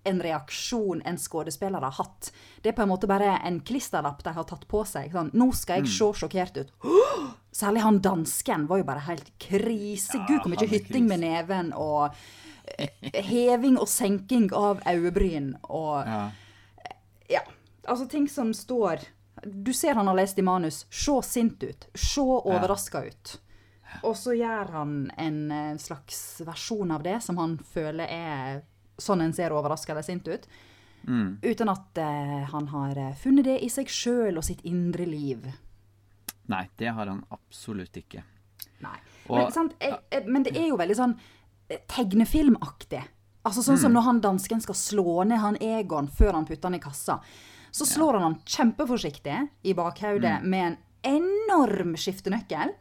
en 0.03 0.21
reaksjon 0.21 1.01
en 1.05 1.17
skuespiller 1.17 1.81
har 1.81 1.91
hatt. 1.91 2.31
Det 2.61 2.69
er 2.69 2.75
på 2.77 2.81
en 2.81 2.89
måte 2.89 3.07
bare 3.09 3.37
en 3.45 3.59
klisterlapp 3.61 4.23
de 4.23 4.33
har 4.33 4.47
tatt 4.49 4.67
på 4.67 4.83
seg. 4.87 5.11
Sånn, 5.13 5.31
'Nå 5.33 5.51
skal 5.53 5.81
jeg 5.81 5.87
se 5.87 6.09
sjokkert 6.21 6.57
ut'. 6.57 6.71
Særlig 7.51 7.81
han 7.81 7.99
dansken 8.01 8.67
var 8.67 8.77
jo 8.77 8.83
bare 8.83 8.99
helt 8.99 9.31
krise. 9.37 10.17
Ja, 10.17 10.25
Gud, 10.27 10.41
hvor 10.41 10.49
mye 10.49 10.67
hytting 10.67 11.07
med 11.07 11.19
neven 11.19 11.73
og 11.73 12.15
eh, 12.79 12.89
heving 13.13 13.77
og 13.77 13.87
senking 13.87 14.51
av 14.53 14.81
øyebryn 14.87 15.55
og 15.63 16.05
Ja. 16.07 16.31
ja, 17.29 17.41
altså 17.87 18.07
ting 18.09 18.27
som 18.29 18.53
står 18.53 18.99
Du 19.43 19.73
ser 19.73 19.95
han 19.95 20.07
har 20.07 20.15
lest 20.15 20.37
i 20.37 20.41
manus. 20.41 20.85
Se 20.91 21.21
sint 21.23 21.63
ut. 21.63 21.87
Se 21.95 22.21
overraska 22.21 23.03
ut. 23.07 23.39
Og 24.03 24.15
så 24.15 24.35
gjør 24.37 24.71
han 24.71 25.11
en 25.17 25.51
eh, 25.51 25.77
slags 25.77 26.41
versjon 26.45 26.91
av 26.91 27.03
det 27.03 27.23
som 27.23 27.37
han 27.37 27.57
føler 27.57 28.07
er 28.07 28.61
sånn 28.99 29.21
en 29.21 29.33
ser 29.33 29.51
overraska 29.51 29.91
eller 29.93 30.01
sint 30.05 30.27
ut. 30.27 30.47
Mm. 31.07 31.39
Uten 31.41 31.69
at 31.69 31.97
eh, 31.97 32.43
han 32.51 32.67
har 32.67 32.97
eh, 32.97 33.13
funnet 33.15 33.45
det 33.45 33.59
i 33.63 33.69
seg 33.69 33.87
sjøl 33.89 34.37
og 34.37 34.43
sitt 34.43 34.61
indre 34.63 35.05
liv. 35.05 35.47
Nei, 36.47 36.67
det 36.77 36.91
har 36.93 37.07
han 37.07 37.23
absolutt 37.31 37.93
ikke. 37.97 38.23
Nei. 38.81 38.97
Og- 39.29 39.37
men, 39.37 39.51
sant, 39.51 39.73
jeg, 39.79 39.97
jeg, 40.11 40.27
men 40.27 40.43
det 40.43 40.55
er 40.57 40.67
jo 40.67 40.77
veldig 40.77 40.95
sånn 40.97 41.15
eh, 41.69 41.77
tegnefilmaktig. 41.87 43.01
Altså 43.45 43.63
Sånn 43.63 43.77
Mm. 43.77 43.81
som 43.81 43.93
når 43.93 44.01
han 44.03 44.21
dansken 44.21 44.61
skal 44.61 44.75
slå 44.75 45.23
ned 45.25 45.39
han 45.39 45.55
Egon 45.61 46.07
før 46.07 46.33
han 46.33 46.45
putter 46.45 46.69
han 46.69 46.75
i 46.75 46.79
kassa. 46.79 47.19
Så 47.71 47.85
slår 47.87 48.13
han 48.19 48.21
han 48.21 48.35
kjempeforsiktig 48.45 49.49
i 49.63 49.73
bakhodet 49.73 50.41
Mm. 50.43 50.49
med 50.49 50.65
en 50.67 50.77
enorm 51.03 51.95
skiftenøkkel. 51.95 52.75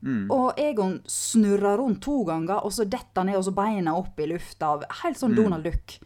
Mm. 0.00 0.30
Og 0.30 0.60
Egon 0.60 0.98
snurrer 1.10 1.78
rundt 1.80 2.00
to 2.04 2.22
ganger, 2.28 2.62
og 2.62 2.72
så 2.74 2.86
detter 2.88 3.26
ned, 3.26 3.38
og 3.40 3.46
så 3.48 3.54
beina 3.56 3.96
opp 3.98 4.20
i 4.22 4.28
lufta. 4.30 4.76
Helt 5.02 5.20
sånn 5.20 5.36
Donald 5.36 5.66
Duck. 5.66 5.98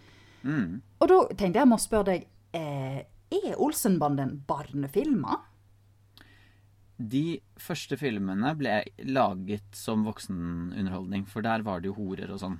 Mm. 0.43 0.81
Og 1.03 1.11
da 1.11 1.19
tenkte 1.37 1.63
jeg 1.63 1.71
må 1.71 1.79
spørre 1.81 2.15
deg, 2.15 2.29
eh, 2.57 3.03
er 3.33 3.57
Olsenbanden 3.61 4.41
barnefilmer? 4.49 5.49
De 7.03 7.41
første 7.59 7.97
filmene 7.99 8.53
ble 8.59 8.83
laget 9.09 9.77
som 9.77 10.05
voksenunderholdning, 10.07 11.27
for 11.27 11.45
der 11.45 11.65
var 11.67 11.81
det 11.83 11.91
jo 11.91 11.97
horer 11.99 12.31
og 12.35 12.43
sånn. 12.43 12.59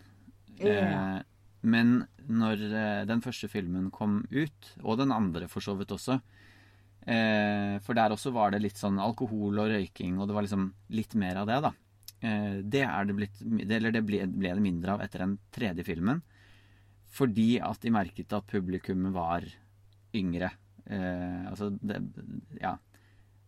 Ja. 0.59 0.73
Eh, 0.73 1.19
men 1.63 1.93
når 2.27 2.65
eh, 2.67 3.03
den 3.07 3.23
første 3.23 3.49
filmen 3.51 3.91
kom 3.95 4.23
ut, 4.33 4.73
og 4.83 4.99
den 4.99 5.15
andre 5.15 5.49
for 5.51 5.65
så 5.65 5.77
vidt 5.79 5.95
også 5.95 6.19
eh, 7.07 7.79
For 7.85 7.95
der 7.99 8.11
også 8.15 8.33
var 8.33 8.51
det 8.55 8.63
litt 8.63 8.77
sånn 8.81 8.99
alkohol 9.03 9.59
og 9.59 9.71
røyking, 9.73 10.19
og 10.21 10.29
det 10.29 10.35
var 10.37 10.43
liksom 10.47 10.69
litt 10.91 11.15
mer 11.19 11.37
av 11.43 11.47
det, 11.51 11.61
da. 11.63 11.73
Eh, 12.23 12.61
det 12.63 12.85
er 12.87 13.05
det 13.09 13.17
blitt 13.19 13.41
det- 13.43 13.77
Eller 13.81 13.91
det 13.93 14.05
ble, 14.07 14.27
ble 14.27 14.55
det 14.55 14.63
mindre 14.63 14.93
av 14.95 15.01
etter 15.03 15.19
den 15.27 15.39
tredje 15.53 15.85
filmen. 15.85 16.23
Fordi 17.13 17.61
at 17.61 17.81
de 17.81 17.91
merket 17.93 18.33
at 18.33 18.47
publikummet 18.49 19.13
var 19.13 19.43
yngre. 20.15 20.51
Eh, 20.87 21.45
altså 21.51 21.71
det, 21.83 22.03
Ja. 22.61 22.77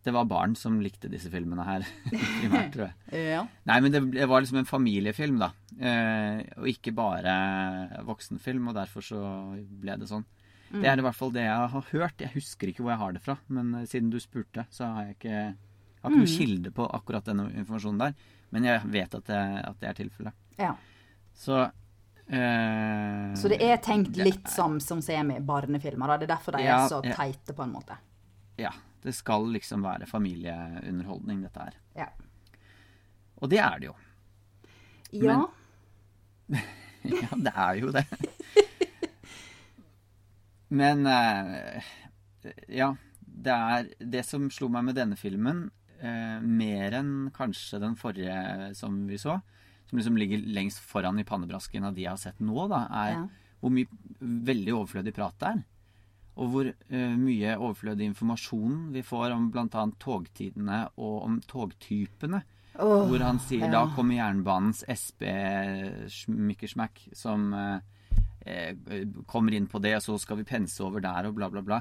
Det 0.04 0.12
var 0.12 0.26
barn 0.28 0.52
som 0.54 0.82
likte 0.84 1.08
disse 1.08 1.30
filmene 1.32 1.64
her, 1.64 1.80
primært, 2.12 2.72
tror 2.74 2.90
jeg. 2.90 2.94
Ja. 3.32 3.46
Nei, 3.64 3.78
men 3.80 3.90
det, 3.94 4.02
det 4.12 4.26
var 4.28 4.42
liksom 4.42 4.58
en 4.60 4.68
familiefilm, 4.68 5.38
da. 5.40 5.48
Eh, 5.80 6.42
og 6.60 6.66
ikke 6.68 6.92
bare 6.92 8.02
voksenfilm, 8.04 8.68
og 8.68 8.74
derfor 8.76 9.00
så 9.00 9.22
ble 9.80 9.96
det 9.96 10.10
sånn. 10.10 10.26
Det 10.80 10.88
er 10.90 10.98
i 10.98 11.04
hvert 11.06 11.16
fall 11.18 11.30
det 11.34 11.44
jeg 11.46 11.68
har 11.74 11.84
hørt. 11.92 12.20
Jeg 12.24 12.32
husker 12.34 12.70
ikke 12.70 12.82
hvor 12.82 12.90
jeg 12.94 12.98
har 13.02 13.12
det 13.16 13.22
fra, 13.22 13.36
men 13.48 13.74
eh, 13.80 13.84
siden 13.90 14.10
du 14.10 14.18
spurte, 14.22 14.66
så 14.74 14.88
har 14.94 15.02
jeg 15.08 15.16
ikke, 15.18 15.38
har 16.02 16.10
ikke 16.10 16.22
noe 16.24 16.30
kilde 16.34 16.70
på 16.74 16.86
akkurat 16.98 17.24
denne 17.30 17.46
informasjonen 17.54 18.00
der. 18.02 18.14
Men 18.54 18.64
jeg 18.68 18.82
vet 18.94 19.14
at 19.18 19.26
det, 19.30 19.40
at 19.68 19.80
det 19.80 19.88
er 19.90 19.98
tilfellet. 20.02 20.32
ja. 20.58 20.74
Så 21.34 21.56
eh, 22.30 23.34
Så 23.34 23.48
det 23.50 23.58
er 23.66 23.80
tenkt 23.82 24.12
det 24.14 24.24
litt 24.28 24.48
som, 24.52 24.76
som 24.80 25.00
semi-barnefilmer. 25.02 26.12
Det 26.18 26.28
er 26.28 26.34
derfor 26.36 26.54
de 26.54 26.62
Ja, 26.62 26.76
er 26.84 26.88
så 26.92 27.00
teite, 27.02 27.52
på 27.58 27.62
en 27.66 27.72
måte. 27.74 27.96
Ja. 28.60 28.70
Det 29.04 29.12
skal 29.12 29.50
liksom 29.52 29.82
være 29.84 30.06
familieunderholdning, 30.08 31.42
dette 31.44 31.60
her. 31.66 31.74
Ja. 31.98 32.06
Og 33.42 33.50
det 33.52 33.58
er 33.60 33.82
det 33.82 33.90
jo. 33.90 33.96
Ja. 35.12 35.40
Ja, 37.04 37.28
det 37.36 37.50
er 37.52 37.74
jo 37.82 37.90
det. 37.92 38.06
Men 40.68 41.06
eh, 41.06 41.82
ja. 42.68 42.94
Det 43.44 43.50
er 43.52 43.88
det 43.98 44.22
som 44.28 44.46
slo 44.52 44.68
meg 44.70 44.84
med 44.86 44.94
denne 44.94 45.16
filmen, 45.18 45.64
eh, 45.98 46.38
mer 46.40 46.94
enn 47.00 47.30
kanskje 47.34 47.80
den 47.82 47.96
forrige 47.98 48.70
som 48.78 49.00
vi 49.08 49.18
så, 49.18 49.40
som 49.90 49.98
liksom 49.98 50.16
ligger 50.20 50.44
lengst 50.54 50.78
foran 50.78 51.18
i 51.18 51.24
pannebrasken 51.26 51.84
av 51.84 51.96
de 51.96 52.04
jeg 52.04 52.12
har 52.12 52.20
sett 52.22 52.38
nå, 52.40 52.68
da, 52.70 52.84
er 52.94 53.10
Ja. 53.16 53.24
hvor 53.60 53.70
mye 53.74 53.90
veldig 54.22 54.72
overflødig 54.76 55.14
prat 55.16 55.34
det 55.42 55.48
er. 55.50 55.64
Og 56.36 56.50
hvor 56.52 56.66
eh, 56.70 57.16
mye 57.18 57.56
overflødig 57.58 58.06
informasjon 58.12 58.92
vi 58.94 59.02
får 59.02 59.34
om 59.34 59.50
bl.a. 59.50 59.84
togtidene 59.98 60.80
og 60.96 61.22
om 61.24 61.40
togtypene. 61.40 62.42
Oh, 62.78 63.04
Hvor 63.06 63.22
han 63.22 63.38
sier 63.38 63.66
ja. 63.66 63.70
da 63.70 63.82
kommer 63.94 64.16
jernbanens 64.16 64.80
SB 64.90 65.26
Schmickersmack 66.10 67.04
som 67.14 67.52
eh, 67.54 67.78
kommer 69.26 69.54
inn 69.56 69.66
på 69.70 69.80
det, 69.82 69.94
og 69.96 70.02
så 70.04 70.18
skal 70.20 70.36
vi 70.40 70.44
pense 70.48 70.80
over 70.84 71.00
der 71.04 71.26
og 71.30 71.34
bla, 71.38 71.48
bla, 71.50 71.62
bla. 71.64 71.78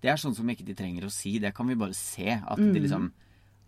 Det 0.00 0.10
er 0.12 0.16
sånn 0.20 0.34
som 0.36 0.48
ikke 0.52 0.64
de 0.68 0.74
trenger 0.76 1.06
å 1.06 1.10
si. 1.12 1.38
Det 1.40 1.54
kan 1.56 1.66
vi 1.66 1.74
bare 1.80 1.94
se. 1.96 2.28
At 2.36 2.58
Mm. 2.58 2.72
de 2.74 2.80
liksom 2.80 3.12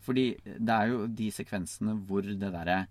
Fordi 0.06 0.36
det 0.44 0.70
er 0.70 0.86
jo 0.92 1.06
de 1.08 1.30
sekvensene 1.34 1.96
hvor 2.06 2.22
det 2.22 2.38
derre 2.38 2.86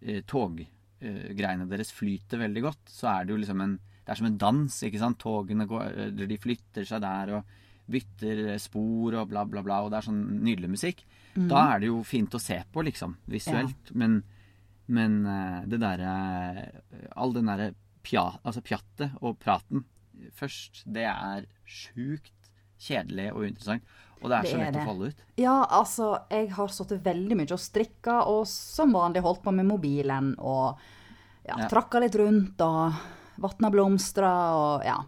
eh, 0.00 0.20
toggreiene 0.22 1.66
deres 1.68 1.90
flyter 1.90 2.38
veldig 2.38 2.62
godt, 2.62 2.84
så 2.86 3.08
er 3.10 3.24
det 3.24 3.34
jo 3.34 3.40
liksom 3.42 3.60
en 3.64 3.78
Det 4.04 4.12
er 4.12 4.14
som 4.16 4.26
en 4.26 4.36
dans, 4.38 4.68
ikke 4.84 4.98
sant. 5.00 5.18
Togene 5.18 5.66
går 5.66 6.14
de 6.14 6.36
flytter 6.36 6.84
seg 6.84 7.00
der 7.00 7.30
og 7.38 7.44
bytter 7.88 8.58
spor 8.60 9.14
og 9.14 9.28
bla, 9.30 9.44
bla, 9.46 9.62
bla, 9.62 9.78
og 9.82 9.90
det 9.90 9.96
er 9.96 10.06
sånn 10.10 10.42
nydelig 10.44 10.68
musikk. 10.70 11.04
Mm. 11.34 11.48
Da 11.48 11.74
er 11.74 11.80
det 11.80 11.86
jo 11.88 12.02
fint 12.04 12.30
å 12.36 12.38
se 12.40 12.62
på, 12.70 12.84
liksom, 12.84 13.16
visuelt. 13.26 13.90
Men, 13.94 14.22
men 14.88 15.24
eh, 15.26 15.64
det 15.66 15.80
derre 15.80 16.82
All 17.16 17.32
den 17.32 17.46
derre 17.48 17.74
pja, 18.04 18.24
altså 18.44 18.62
pjattet 18.64 19.14
og 19.24 19.38
praten 19.42 19.84
først, 20.36 20.84
det 20.86 21.06
er 21.10 21.46
sjukt 21.66 22.30
kjedelig 22.84 23.30
og 23.32 23.42
uinteressant. 23.46 23.82
Og 24.22 24.30
det 24.30 24.36
er 24.38 24.42
Det 24.46 24.50
så 24.50 24.56
er 24.56 24.64
lett 24.64 24.74
det. 24.76 24.82
å 24.82 24.88
falle 24.88 25.08
ut. 25.10 25.22
Ja, 25.40 25.54
altså, 25.76 26.06
jeg 26.32 26.50
har 26.56 26.68
sittet 26.72 27.02
veldig 27.04 27.36
mye 27.36 27.52
og 27.56 27.60
strikka, 27.60 28.18
og 28.30 28.46
som 28.48 28.92
vanlig 28.96 29.20
holdt 29.24 29.42
på 29.44 29.52
med 29.52 29.66
mobilen 29.68 30.34
og 30.38 30.78
ja, 31.44 31.58
Ja. 31.58 31.68
trakka 31.68 32.00
litt 32.00 32.14
rundt 32.16 32.60
og 32.64 32.94
vatna 33.42 33.70
blomster 33.70 34.24
og 34.24 34.84
ja. 34.86 35.00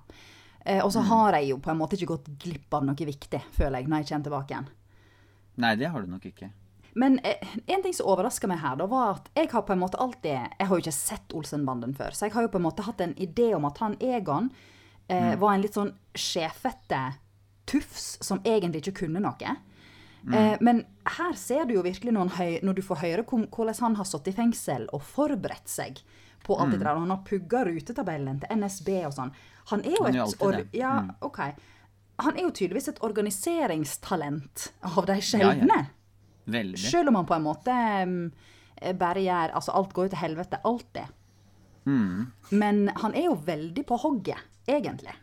Eh, 0.67 0.83
og 0.85 0.91
så 0.93 1.01
Mm. 1.01 1.07
har 1.09 1.33
jeg 1.39 1.49
jo 1.51 1.59
på 1.59 1.71
en 1.71 1.79
måte 1.79 1.95
ikke 1.97 2.09
gått 2.17 2.39
glipp 2.39 2.75
av 2.75 2.85
noe 2.85 2.95
viktig, 2.97 3.41
føler 3.53 3.79
jeg, 3.79 3.89
når 3.89 4.03
jeg 4.03 4.09
kommer 4.09 4.25
tilbake 4.25 4.51
igjen. 4.51 4.69
Nei, 5.59 5.75
det 5.77 5.87
har 5.93 6.03
du 6.03 6.09
nok 6.09 6.23
ikke. 6.27 6.51
Men 6.97 7.19
eh, 7.29 7.37
en 7.67 7.83
ting 7.85 7.93
som 7.95 8.09
overraska 8.09 8.49
meg 8.49 8.59
her, 8.63 8.77
da, 8.81 8.87
var 8.89 9.11
at 9.19 9.27
jeg 9.37 9.51
har 9.53 9.63
på 9.69 9.75
en 9.75 9.83
måte 9.83 9.99
alltid 10.01 10.33
Jeg 10.33 10.67
har 10.67 10.73
jo 10.79 10.81
ikke 10.83 10.93
sett 10.97 11.35
Olsenbanden 11.37 11.93
før, 11.95 12.15
så 12.17 12.25
jeg 12.27 12.33
har 12.33 12.47
jo 12.47 12.49
på 12.55 12.57
en 12.61 12.65
måte 12.65 12.87
hatt 12.87 13.01
en 13.05 13.13
idé 13.21 13.51
om 13.55 13.65
at 13.69 13.79
han 13.85 13.97
Egon 14.01 14.51
eh, 15.09 15.33
Mm. 15.35 15.39
var 15.41 15.53
en 15.55 15.63
litt 15.63 15.75
sånn 15.77 15.93
sjefete 16.17 17.03
tufs 17.67 18.19
som 18.25 18.41
egentlig 18.45 18.81
ikke 18.87 19.05
kunne 19.07 19.21
noe. 19.21 19.57
Mm. 20.27 20.57
men 20.61 20.81
her 21.07 21.33
ser 21.39 21.67
du 21.69 21.75
jo 21.77 21.83
virkelig 21.87 22.11
når, 22.13 22.29
høy, 22.35 22.59
når 22.67 22.75
du 22.75 22.83
får 22.83 22.97
høre 22.99 23.23
hvordan 23.23 23.77
han 23.81 23.95
har 23.95 24.05
sittet 24.05 24.33
i 24.33 24.37
fengsel 24.41 24.89
og 24.93 25.03
forberedt 25.03 25.69
seg 25.71 26.01
på 26.43 26.57
alt 26.59 26.73
det 26.73 26.81
der. 26.81 26.95
og 26.95 27.01
Han 27.05 27.11
har 27.11 27.23
pugga 27.29 27.61
rutetabellen 27.69 28.41
til 28.41 28.57
NSB 28.59 28.89
og 29.07 29.13
sånn. 29.15 29.31
Han 29.71 29.85
er 29.85 29.91
jo 29.95 30.05
et 30.07 30.43
or-. 30.43 30.67
Ja, 30.73 31.01
Mm. 31.03 31.13
OK. 31.21 31.39
han 32.19 32.37
er 32.37 32.43
jo 32.43 32.51
tydeligvis 32.51 32.89
et 32.89 32.99
organiseringstalent 33.03 34.73
av 34.83 35.07
de 35.07 35.13
Ja, 35.13 35.53
ja. 35.53 35.85
Veldig. 36.47 36.81
Selv 36.81 37.11
om 37.11 37.19
han 37.21 37.29
på 37.29 37.35
en 37.37 37.47
måte 37.47 37.77
mm, 38.07 38.27
bare 39.01 39.23
gjør 39.25 39.55
Altså, 39.59 39.75
alt 39.75 39.95
går 39.97 40.07
jo 40.07 40.13
til 40.15 40.23
helvete. 40.23 40.61
Alltid. 40.65 41.15
Mm. 41.87 42.27
Men 42.51 42.83
han 43.03 43.15
er 43.15 43.29
jo 43.29 43.39
veldig 43.47 43.87
på 43.87 43.99
hogget, 44.03 44.43
egentlig. 44.67 45.15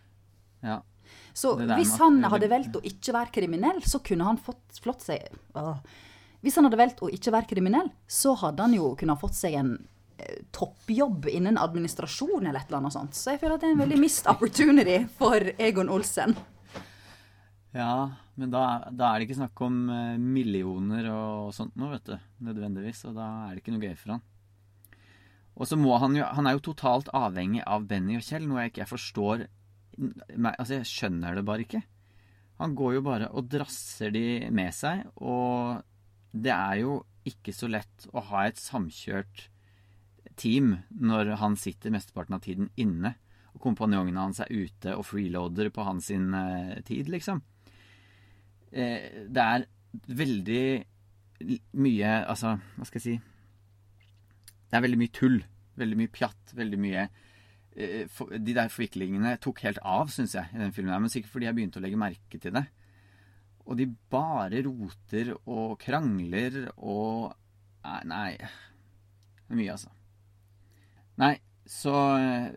Ja. 0.64 0.82
Så 1.34 1.56
hvis 1.58 1.96
han 2.00 2.22
hadde 2.30 2.50
valgt 2.52 2.76
å 2.78 2.82
ikke 2.86 3.16
være 3.16 3.34
kriminell, 3.36 3.82
så 3.86 4.00
kunne 4.06 4.28
han 4.28 4.40
fått 4.42 4.80
flott 4.84 5.02
seg 5.04 5.26
øh. 5.60 5.76
Hvis 6.44 6.58
han 6.60 6.68
hadde 6.68 6.80
valgt 6.80 7.02
å 7.04 7.10
ikke 7.12 7.32
være 7.32 7.48
kriminell, 7.50 7.90
så 8.04 8.34
hadde 8.42 8.66
han 8.66 8.74
jo 8.76 8.92
kunnet 9.00 9.20
fått 9.22 9.38
seg 9.38 9.56
en 9.56 9.70
eh, 10.20 10.42
toppjobb 10.52 11.30
innen 11.32 11.56
administrasjon 11.60 12.44
eller 12.44 12.60
et 12.60 12.68
eller 12.68 12.82
annet 12.82 12.96
sånt. 12.98 13.16
Så 13.16 13.32
jeg 13.32 13.40
føler 13.40 13.56
at 13.56 13.64
det 13.64 13.70
er 13.70 13.78
en 13.78 13.84
veldig 13.86 14.00
missed 14.02 14.28
opportunity 14.28 14.98
for 15.20 15.54
Egon 15.56 15.92
Olsen. 15.94 16.36
Ja, 17.74 18.14
men 18.38 18.52
da, 18.54 18.86
da 18.94 19.10
er 19.10 19.20
det 19.20 19.28
ikke 19.28 19.40
snakk 19.40 19.62
om 19.66 19.88
eh, 19.90 20.18
millioner 20.22 21.08
og 21.10 21.54
sånt 21.58 21.74
noe, 21.80 21.96
vet 21.96 22.12
du. 22.12 22.28
Nødvendigvis. 22.46 23.02
Og 23.10 23.18
da 23.18 23.30
er 23.48 23.56
det 23.56 23.64
ikke 23.64 23.74
noe 23.74 23.88
gøy 23.88 23.96
for 23.98 24.16
han. 24.16 24.24
Og 25.54 25.70
så 25.70 25.78
må 25.78 25.94
han 26.02 26.16
jo 26.18 26.26
Han 26.34 26.48
er 26.50 26.56
jo 26.56 26.64
totalt 26.66 27.12
avhengig 27.14 27.62
av 27.70 27.86
Benny 27.90 28.18
og 28.18 28.26
Kjell, 28.26 28.46
noe 28.50 28.64
jeg 28.64 28.74
ikke 28.74 28.90
forstår 28.90 29.44
Nei, 30.02 30.54
Altså, 30.56 30.80
jeg 30.80 30.90
skjønner 30.90 31.38
det 31.38 31.46
bare 31.46 31.66
ikke. 31.66 31.84
Han 32.62 32.74
går 32.78 32.96
jo 32.96 33.04
bare 33.06 33.28
og 33.30 33.50
drasser 33.54 34.14
de 34.14 34.50
med 34.54 34.74
seg, 34.74 35.04
og 35.22 35.84
det 36.34 36.54
er 36.54 36.80
jo 36.82 36.96
ikke 37.30 37.54
så 37.54 37.70
lett 37.70 38.08
å 38.10 38.24
ha 38.32 38.48
et 38.48 38.58
samkjørt 38.58 39.48
team 40.42 40.80
når 40.90 41.36
han 41.42 41.58
sitter 41.60 41.94
mesteparten 41.94 42.38
av 42.38 42.42
tiden 42.46 42.72
inne, 42.74 43.14
og 43.54 43.62
kompanjongene 43.68 44.26
hans 44.26 44.42
er 44.42 44.50
ute 44.50 44.96
og 44.98 45.06
freeloader 45.06 45.70
på 45.74 45.86
hans 45.86 46.10
eh, 46.14 46.80
tid, 46.90 47.12
liksom 47.14 47.44
eh, 48.74 49.24
det 49.30 49.44
er 49.44 49.66
veldig 50.08 50.66
mye 51.76 52.12
Altså, 52.24 52.54
hva 52.78 52.86
skal 52.88 53.02
jeg 53.02 53.04
si 53.04 53.16
Det 54.70 54.78
er 54.78 54.84
veldig 54.86 55.00
mye 55.02 55.14
tull. 55.14 55.42
Veldig 55.80 55.98
mye 56.00 56.12
pjatt. 56.14 56.54
Veldig 56.58 56.80
mye 56.82 57.04
eh, 57.04 58.06
for, 58.12 58.34
De 58.38 58.56
der 58.56 58.72
forviklingene 58.74 59.36
tok 59.44 59.64
helt 59.68 59.82
av, 59.84 60.10
syns 60.14 60.36
jeg, 60.38 60.50
i 60.54 60.62
den 60.62 60.74
filmen. 60.76 60.94
her, 60.94 61.04
Men 61.04 61.14
sikkert 61.14 61.34
fordi 61.34 61.50
jeg 61.50 61.58
begynte 61.60 61.82
å 61.82 61.86
legge 61.86 62.00
merke 62.00 62.40
til 62.42 62.56
det. 62.56 62.66
Og 63.64 63.80
de 63.80 63.88
bare 64.12 64.64
roter 64.66 65.34
og 65.46 65.80
krangler 65.82 66.66
og 66.76 67.34
Nei, 67.84 68.00
nei. 68.08 68.30
Det 68.40 69.52
er 69.52 69.58
mye, 69.60 69.74
altså. 69.74 69.90
Nei, 71.20 71.34
så 71.70 71.94
eh, 72.20 72.48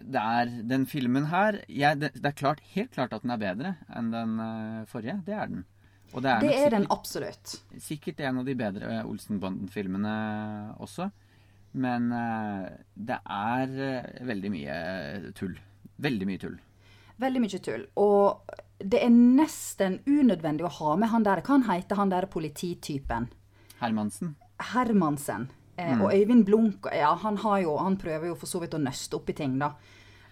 det 0.00 0.20
er 0.20 0.50
den 0.68 0.84
filmen 0.88 1.28
her 1.30 1.62
jeg, 1.66 2.00
det, 2.00 2.10
det 2.18 2.28
er 2.28 2.36
klart, 2.36 2.60
helt 2.74 2.92
klart 2.92 3.14
at 3.16 3.24
den 3.24 3.32
er 3.32 3.40
bedre 3.40 3.74
enn 3.96 4.10
den 4.12 4.34
eh, 4.44 4.82
forrige. 4.90 5.20
Det 5.26 5.34
er 5.36 5.48
den. 5.52 5.64
Og 6.12 6.24
det 6.24 6.30
er, 6.32 6.40
Det 6.42 6.50
er 6.50 6.56
sikkert, 6.58 6.74
den 6.74 6.86
absolutt. 6.90 7.54
sikkert 7.86 8.20
en 8.26 8.40
av 8.42 8.48
de 8.48 8.56
bedre 8.58 8.92
eh, 8.98 9.06
Olsenbanden-filmene 9.08 10.14
også. 10.82 11.10
Men 11.72 12.08
det 12.98 13.16
er 13.30 13.74
veldig 14.26 14.50
mye 14.50 14.78
tull. 15.38 15.52
Veldig 16.02 16.26
mye 16.26 16.40
tull. 16.42 16.56
Veldig 17.22 17.42
mye 17.44 17.60
tull. 17.62 17.84
Og 18.02 18.56
det 18.82 18.98
er 19.04 19.12
nesten 19.14 20.00
unødvendig 20.08 20.66
å 20.66 20.72
ha 20.80 20.96
med 20.98 21.12
han 21.12 21.22
der 21.22 21.44
Hva 21.46 21.54
han 21.60 21.66
heter 21.68 22.00
han 22.00 22.10
der 22.10 22.26
polititypen? 22.32 23.28
Hermansen. 23.78 24.34
Hermansen. 24.72 25.46
Eh, 25.80 26.02
Og 26.02 26.12
Øyvind 26.12 26.44
Blunk 26.46 26.86
ja, 26.92 27.14
han, 27.22 27.36
har 27.42 27.60
jo, 27.64 27.76
han 27.80 27.96
prøver 27.96 28.26
jo 28.32 28.34
for 28.36 28.46
så 28.50 28.60
vidt 28.60 28.74
å 28.76 28.82
nøste 28.82 29.16
opp 29.16 29.30
i 29.30 29.36
ting, 29.38 29.58
da. 29.58 29.72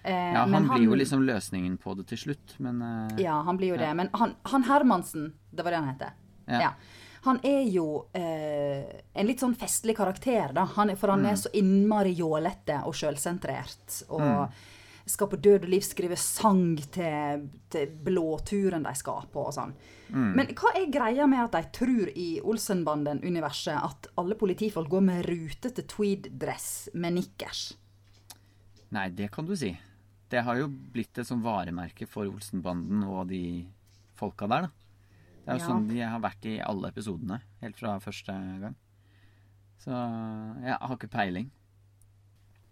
Eh, 0.04 0.32
Ja, 0.34 0.44
men 0.46 0.66
han 0.68 0.78
blir 0.78 0.88
jo 0.90 0.94
liksom 1.00 1.24
løsningen 1.26 1.78
på 1.82 1.96
det 1.96 2.06
til 2.12 2.18
slutt, 2.18 2.54
men 2.60 2.82
eh, 2.82 3.22
Ja, 3.24 3.40
han 3.42 3.56
blir 3.56 3.74
jo 3.74 3.80
det. 3.80 3.90
Men 3.96 4.08
han, 4.14 4.34
han 4.44 4.62
Hermansen, 4.68 5.32
det 5.50 5.64
var 5.64 5.70
det 5.74 5.80
han 5.82 5.92
heter. 5.94 6.12
Ja. 6.48 6.60
Ja. 6.60 6.72
Han 7.24 7.40
er 7.42 7.64
jo 7.68 8.06
eh, 8.14 8.84
en 9.14 9.26
litt 9.26 9.40
sånn 9.42 9.56
festlig 9.58 9.96
karakter, 9.98 10.52
da. 10.54 10.64
Han, 10.76 10.92
for 10.96 11.08
han 11.10 11.24
Mm. 11.24 11.30
er 11.32 11.36
så 11.36 11.50
innmari 11.52 12.12
jålete 12.14 12.82
og 12.86 12.94
sjølsentrert. 12.94 14.02
Og 14.08 14.20
Mm. 14.20 14.48
Skal 15.08 15.28
på 15.32 15.38
død 15.40 15.64
og 15.66 15.70
liv 15.72 15.84
skrive 15.86 16.16
sang 16.20 16.76
til, 16.94 17.46
til 17.72 17.90
blåturen 18.04 18.84
de 18.86 18.92
skal 18.98 19.26
på 19.32 19.46
og 19.48 19.54
sånn. 19.56 19.74
Mm. 20.12 20.30
Men 20.36 20.52
hva 20.56 20.72
er 20.78 20.90
greia 20.92 21.26
med 21.28 21.42
at 21.46 21.56
de 21.56 21.72
tror 21.78 22.10
i 22.14 22.28
Olsenbanden-universet 22.44 23.76
at 23.76 24.08
alle 24.20 24.36
politifolk 24.40 24.88
går 24.92 25.04
med 25.08 25.26
rutete 25.28 25.84
tweed-dress 25.88 26.88
med 26.94 27.18
nikkers? 27.18 27.62
Nei, 28.94 29.08
det 29.12 29.30
kan 29.34 29.48
du 29.48 29.54
si. 29.58 29.74
Det 30.28 30.42
har 30.44 30.56
jo 30.60 30.68
blitt 30.68 31.18
et 31.20 31.28
sånn 31.28 31.44
varemerke 31.44 32.06
for 32.08 32.28
Olsenbanden 32.28 33.04
og 33.08 33.28
de 33.32 33.66
folka 34.18 34.48
der, 34.48 34.68
da. 34.68 34.74
Det 35.44 35.54
er 35.54 35.58
jo 35.58 35.64
Ja. 35.64 35.68
sånn 35.70 35.88
de 35.88 36.00
har 36.04 36.20
vært 36.20 36.44
i 36.44 36.58
alle 36.60 36.88
episodene, 36.92 37.40
helt 37.62 37.76
fra 37.76 37.98
første 37.98 38.32
gang. 38.60 38.74
Så 39.78 39.88
jeg 40.60 40.76
har 40.80 40.96
ikke 40.96 41.08
peiling. 41.08 41.50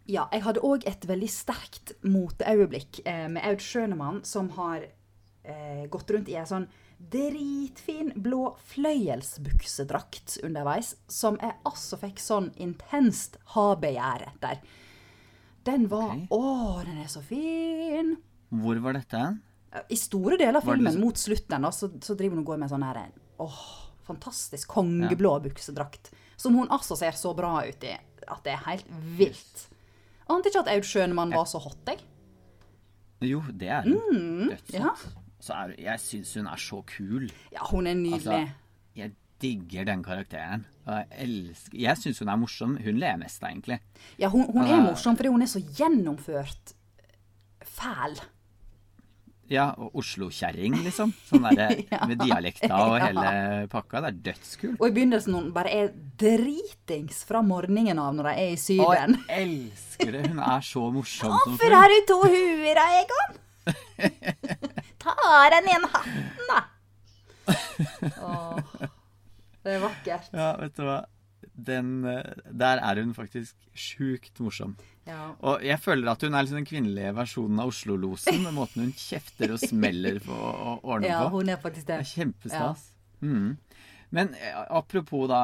Ja, 0.06 0.28
jeg 0.30 0.44
hadde 0.46 0.62
òg 0.66 0.86
et 0.86 1.02
veldig 1.08 1.28
sterkt 1.30 1.96
moteøyeblikk 2.06 3.00
eh, 3.04 3.26
med 3.32 3.42
Aud 3.48 3.62
Schønemann, 3.64 4.20
som 4.26 4.52
har 4.54 4.84
eh, 4.86 5.86
gått 5.90 6.12
rundt 6.14 6.30
i 6.30 6.36
ei 6.38 6.46
sånn 6.46 6.68
dritfin 6.96 8.12
blå 8.24 8.54
fløyelsbuksedrakt 8.70 10.38
underveis, 10.46 10.94
som 11.12 11.36
jeg 11.42 11.58
altså 11.68 11.98
fikk 12.00 12.22
sånn 12.22 12.52
intenst 12.62 13.36
ha-begjær 13.52 14.28
etter. 14.30 14.62
Den 15.66 15.88
var 15.90 16.14
okay. 16.14 16.28
Å, 16.30 16.86
den 16.86 17.02
er 17.02 17.10
så 17.10 17.20
fin! 17.26 18.14
Hvor 18.54 18.78
var 18.84 18.96
dette? 18.96 19.22
I 19.92 19.98
store 19.98 20.38
deler 20.40 20.62
av 20.62 20.64
filmen, 20.64 20.94
så... 20.94 21.02
mot 21.02 21.18
slutten, 21.20 21.66
da, 21.66 21.72
så, 21.74 21.90
så 22.00 22.16
driver 22.16 22.38
hun 22.38 22.46
og 22.46 22.52
går 22.54 22.62
med 22.62 22.72
sånn 22.72 22.86
her 22.86 23.02
Åh, 23.42 23.62
fantastisk 24.06 24.70
kongeblå 24.72 25.34
buksedrakt. 25.50 26.12
Som 26.40 26.56
hun 26.56 26.70
altså 26.72 26.96
ser 26.96 27.16
så 27.18 27.34
bra 27.36 27.58
ut 27.66 27.84
i 27.84 27.92
at 27.96 28.46
det 28.46 28.54
er 28.54 28.62
helt 28.70 28.88
vilt. 29.18 29.66
Ante 30.30 30.48
ikke 30.50 30.58
at 30.64 30.68
Aud 30.76 30.82
Schønemann 30.82 31.30
var 31.34 31.44
så 31.46 31.58
hot, 31.62 31.76
jeg. 31.86 31.98
Jo, 33.30 33.42
det 33.60 33.68
er 33.68 33.82
hun. 33.82 33.92
Mm, 34.12 34.16
Mm, 34.46 34.50
ja. 34.72 34.88
Så 35.40 35.54
jeg 35.78 36.00
syns 36.00 36.34
hun 36.34 36.46
er 36.46 36.56
så 36.56 36.82
kul. 36.96 37.30
Ja, 37.52 37.58
hun 37.70 37.86
er 37.86 37.94
nydelig. 37.94 38.14
Altså, 38.14 38.48
jeg 38.96 39.12
digger 39.42 39.84
den 39.84 40.02
karakteren. 40.02 40.66
Jeg 40.86 41.06
elsker 41.18 41.78
Jeg 41.78 41.98
syns 41.98 42.18
hun 42.18 42.28
er 42.28 42.36
morsom. 42.36 42.76
Hun 42.84 42.96
ler 42.98 43.16
mest, 43.16 43.42
egentlig. 43.42 43.78
ja, 44.18 44.28
hun, 44.28 44.50
hun 44.52 44.62
er 44.64 44.76
Ah. 44.78 44.82
morsom 44.84 45.16
fordi 45.16 45.28
hun 45.28 45.42
er 45.42 45.46
så 45.46 45.60
gjennomført 45.76 46.74
fæl. 47.62 48.20
Ja, 49.48 49.68
og 49.78 49.94
Oslo-kjerring, 50.00 50.74
liksom. 50.82 51.12
Sånn 51.28 51.44
der, 51.54 51.76
Ja. 51.92 52.00
med 52.10 52.18
dialekta 52.18 52.70
og 52.74 52.96
Ja. 53.00 53.06
hele 53.10 53.68
pakka. 53.70 54.00
Det 54.02 54.08
er 54.10 54.20
dødskult. 54.30 54.76
Og 54.80 54.86
i 54.88 54.94
begynnelsen 54.96 55.36
hun 55.38 55.50
bare 55.54 55.70
er 55.70 55.92
dritings 56.18 57.20
fra 57.28 57.42
morgenen 57.46 58.00
av 58.02 58.14
når 58.18 58.30
de 58.30 58.34
er 58.42 58.54
i 58.56 58.78
Og 58.82 58.90
Å, 58.90 58.94
jeg 58.98 59.18
elsker 59.44 60.12
det. 60.16 60.24
Hun 60.32 60.40
er 60.42 60.66
så 60.66 60.86
morsom 60.94 61.30
som 61.36 61.52
Hvorfor 61.54 61.76
har 61.78 61.94
du 61.94 61.98
to 62.10 62.18
huer 62.26 62.82
Egon? 62.86 63.36
Ta 65.02 65.14
den 65.54 65.68
ene 65.74 65.88
hatten, 65.94 66.50
da. 66.50 66.60
Åh, 68.22 68.58
det 69.66 69.76
er 69.76 69.82
vakkert. 69.82 70.32
Ja, 70.34 70.50
vet 70.60 70.74
du 70.78 70.82
hva. 70.86 70.98
Den, 71.56 72.04
eh, 72.04 72.34
der 72.52 72.82
er 72.84 72.98
hun 73.00 73.14
faktisk 73.16 73.54
sjukt 73.74 74.38
morsom. 74.42 74.74
Ja. 75.06 75.20
Og 75.46 75.62
jeg 75.62 75.78
føler 75.82 76.10
at 76.10 76.24
hun 76.26 76.34
er 76.34 76.42
liksom 76.46 76.58
den 76.60 76.66
kvinnelige 76.68 77.12
versjonen 77.14 77.60
av 77.62 77.70
Oslo-losen. 77.70 78.40
Med 78.42 78.56
måten 78.56 78.82
hun 78.86 78.94
kjefter 78.98 79.52
og 79.54 79.60
smeller 79.62 80.18
på 80.24 80.34
og 80.34 80.82
ordner 80.84 81.12
ja, 81.12 81.20
på. 81.28 81.38
hun 81.38 81.52
er 81.52 81.60
faktisk 81.62 81.86
Det 81.86 81.94
det. 81.94 82.06
er 82.06 82.10
kjempestas. 82.16 82.88
Mhm. 83.22 83.54
Men 84.14 84.28
eh, 84.38 84.54
apropos 84.70 85.26
da 85.28 85.38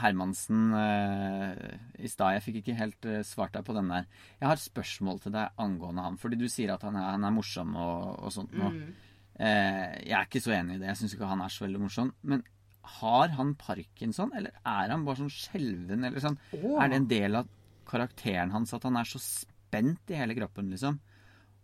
Hermansen 0.00 0.70
eh, 0.72 1.74
i 2.00 2.08
stad. 2.08 2.32
Jeg 2.38 2.44
fikk 2.46 2.56
ikke 2.62 2.76
helt 2.78 3.08
eh, 3.12 3.20
svart 3.28 3.52
deg 3.52 3.64
på 3.66 3.74
den 3.76 3.90
der. 3.92 4.06
Jeg 4.40 4.48
har 4.48 4.56
et 4.56 4.64
spørsmål 4.64 5.20
til 5.20 5.34
deg 5.36 5.52
angående 5.60 6.04
han. 6.06 6.16
Fordi 6.20 6.38
du 6.40 6.46
sier 6.48 6.72
at 6.74 6.82
han 6.88 6.96
er, 6.96 7.10
han 7.12 7.26
er 7.28 7.34
morsom 7.36 7.74
og, 7.76 8.16
og 8.24 8.32
sånt 8.32 8.56
nå. 8.56 8.70
Eh, 9.36 10.00
jeg 10.08 10.16
er 10.16 10.24
ikke 10.30 10.40
så 10.44 10.54
enig 10.56 10.78
i 10.78 10.80
det. 10.80 10.88
Jeg 10.94 11.00
syns 11.02 11.16
ikke 11.16 11.28
han 11.28 11.44
er 11.44 11.52
så 11.52 11.66
veldig 11.66 11.82
morsom. 11.84 12.12
Men 12.24 12.42
har 12.96 13.36
han 13.36 13.52
parkinson, 13.60 14.32
eller 14.38 14.54
er 14.64 14.92
han 14.94 15.04
bare 15.06 15.20
sånn 15.20 15.32
skjelven, 15.36 16.04
eller 16.08 16.22
sånn? 16.22 16.40
Oh. 16.56 16.76
Er 16.80 16.92
det 16.92 17.00
en 17.02 17.08
del 17.10 17.40
av 17.42 17.48
karakteren 17.88 18.52
hans 18.54 18.74
at 18.76 18.84
han 18.86 18.98
er 19.00 19.08
så 19.08 19.20
spent 19.22 20.12
i 20.12 20.18
hele 20.18 20.36
kroppen, 20.38 20.70
liksom? 20.72 20.98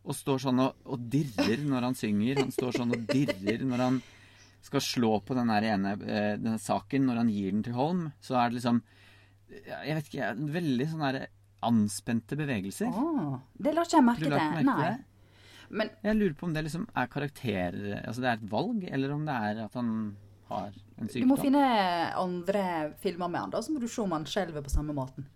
Og 0.03 0.17
står 0.19 0.43
sånn 0.47 0.63
og, 0.65 0.81
og 0.91 1.05
dirrer 1.13 1.63
når 1.69 1.89
han 1.89 1.99
synger. 1.99 2.41
Han 2.43 2.51
står 2.55 2.81
sånn 2.81 2.95
og 2.97 3.05
dirrer 3.11 3.63
når 3.67 3.85
han 3.85 4.01
skal 4.63 4.83
slå 4.83 5.13
på 5.27 5.35
den 5.35 5.51
ene 5.51 5.95
eh, 6.07 6.35
denne 6.39 6.59
saken, 6.63 7.07
når 7.07 7.23
han 7.23 7.31
gir 7.35 7.55
den 7.55 7.63
til 7.67 7.77
Holm. 7.77 8.09
Så 8.23 8.39
er 8.39 8.51
det 8.51 8.61
liksom 8.61 8.83
Jeg 9.53 9.97
vet 9.99 10.11
ikke, 10.11 10.29
veldig 10.57 10.89
sånn 10.91 11.07
der 11.07 11.25
anspente 11.63 12.39
bevegelser. 12.39 12.91
Oh, 12.91 13.39
det 13.55 13.75
la 13.75 13.85
ikke 13.87 13.99
jeg 13.99 14.07
merke 14.07 14.31
til. 14.31 14.67
Nei. 14.67 14.77
det? 14.83 14.95
Men 15.73 15.93
Jeg 16.05 16.19
lurer 16.19 16.35
på 16.37 16.49
om 16.49 16.55
det 16.57 16.65
liksom 16.67 16.89
er 17.01 17.09
karakter 17.09 17.77
Altså 18.03 18.25
det 18.25 18.29
er 18.29 18.41
et 18.41 18.51
valg, 18.51 18.83
eller 18.91 19.15
om 19.15 19.23
det 19.29 19.37
er 19.51 19.63
at 19.67 19.79
han 19.79 19.93
har 20.51 20.73
en 20.73 21.09
sykdom. 21.09 21.23
du 21.23 21.31
må 21.31 21.39
finne 21.41 21.63
andre 22.19 22.65
filmer 23.03 23.31
med 23.31 23.41
han, 23.47 23.55
da, 23.55 23.63
så 23.65 23.73
må 23.73 23.81
du 23.81 23.89
se 23.89 24.03
om 24.03 24.13
han 24.13 24.27
skjelver 24.29 24.65
på 24.65 24.73
samme 24.73 24.95
måten. 24.97 25.29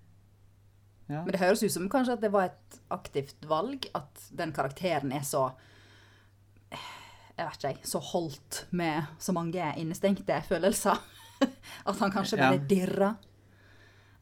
Ja. 1.07 1.23
Men 1.23 1.31
det 1.33 1.41
høres 1.41 1.63
ut 1.63 1.73
som 1.73 1.89
kanskje 1.91 2.17
at 2.17 2.25
det 2.25 2.33
var 2.35 2.49
et 2.51 2.79
aktivt 2.91 3.47
valg, 3.47 3.87
at 3.95 4.29
den 4.35 4.53
karakteren 4.53 5.13
er 5.15 5.27
så 5.27 5.49
jeg 7.37 7.45
vet 7.45 7.57
ikke, 7.59 7.69
jeg, 7.69 7.89
så 7.91 8.01
holdt 8.01 8.63
med 8.73 9.11
så 9.21 9.33
mange 9.37 9.65
innestengte 9.77 10.39
følelser. 10.49 10.97
At 11.89 11.99
han 12.01 12.13
kanskje 12.15 12.39
Ja. 12.41 12.49
bare 12.49 12.63
dirra. 12.65 13.11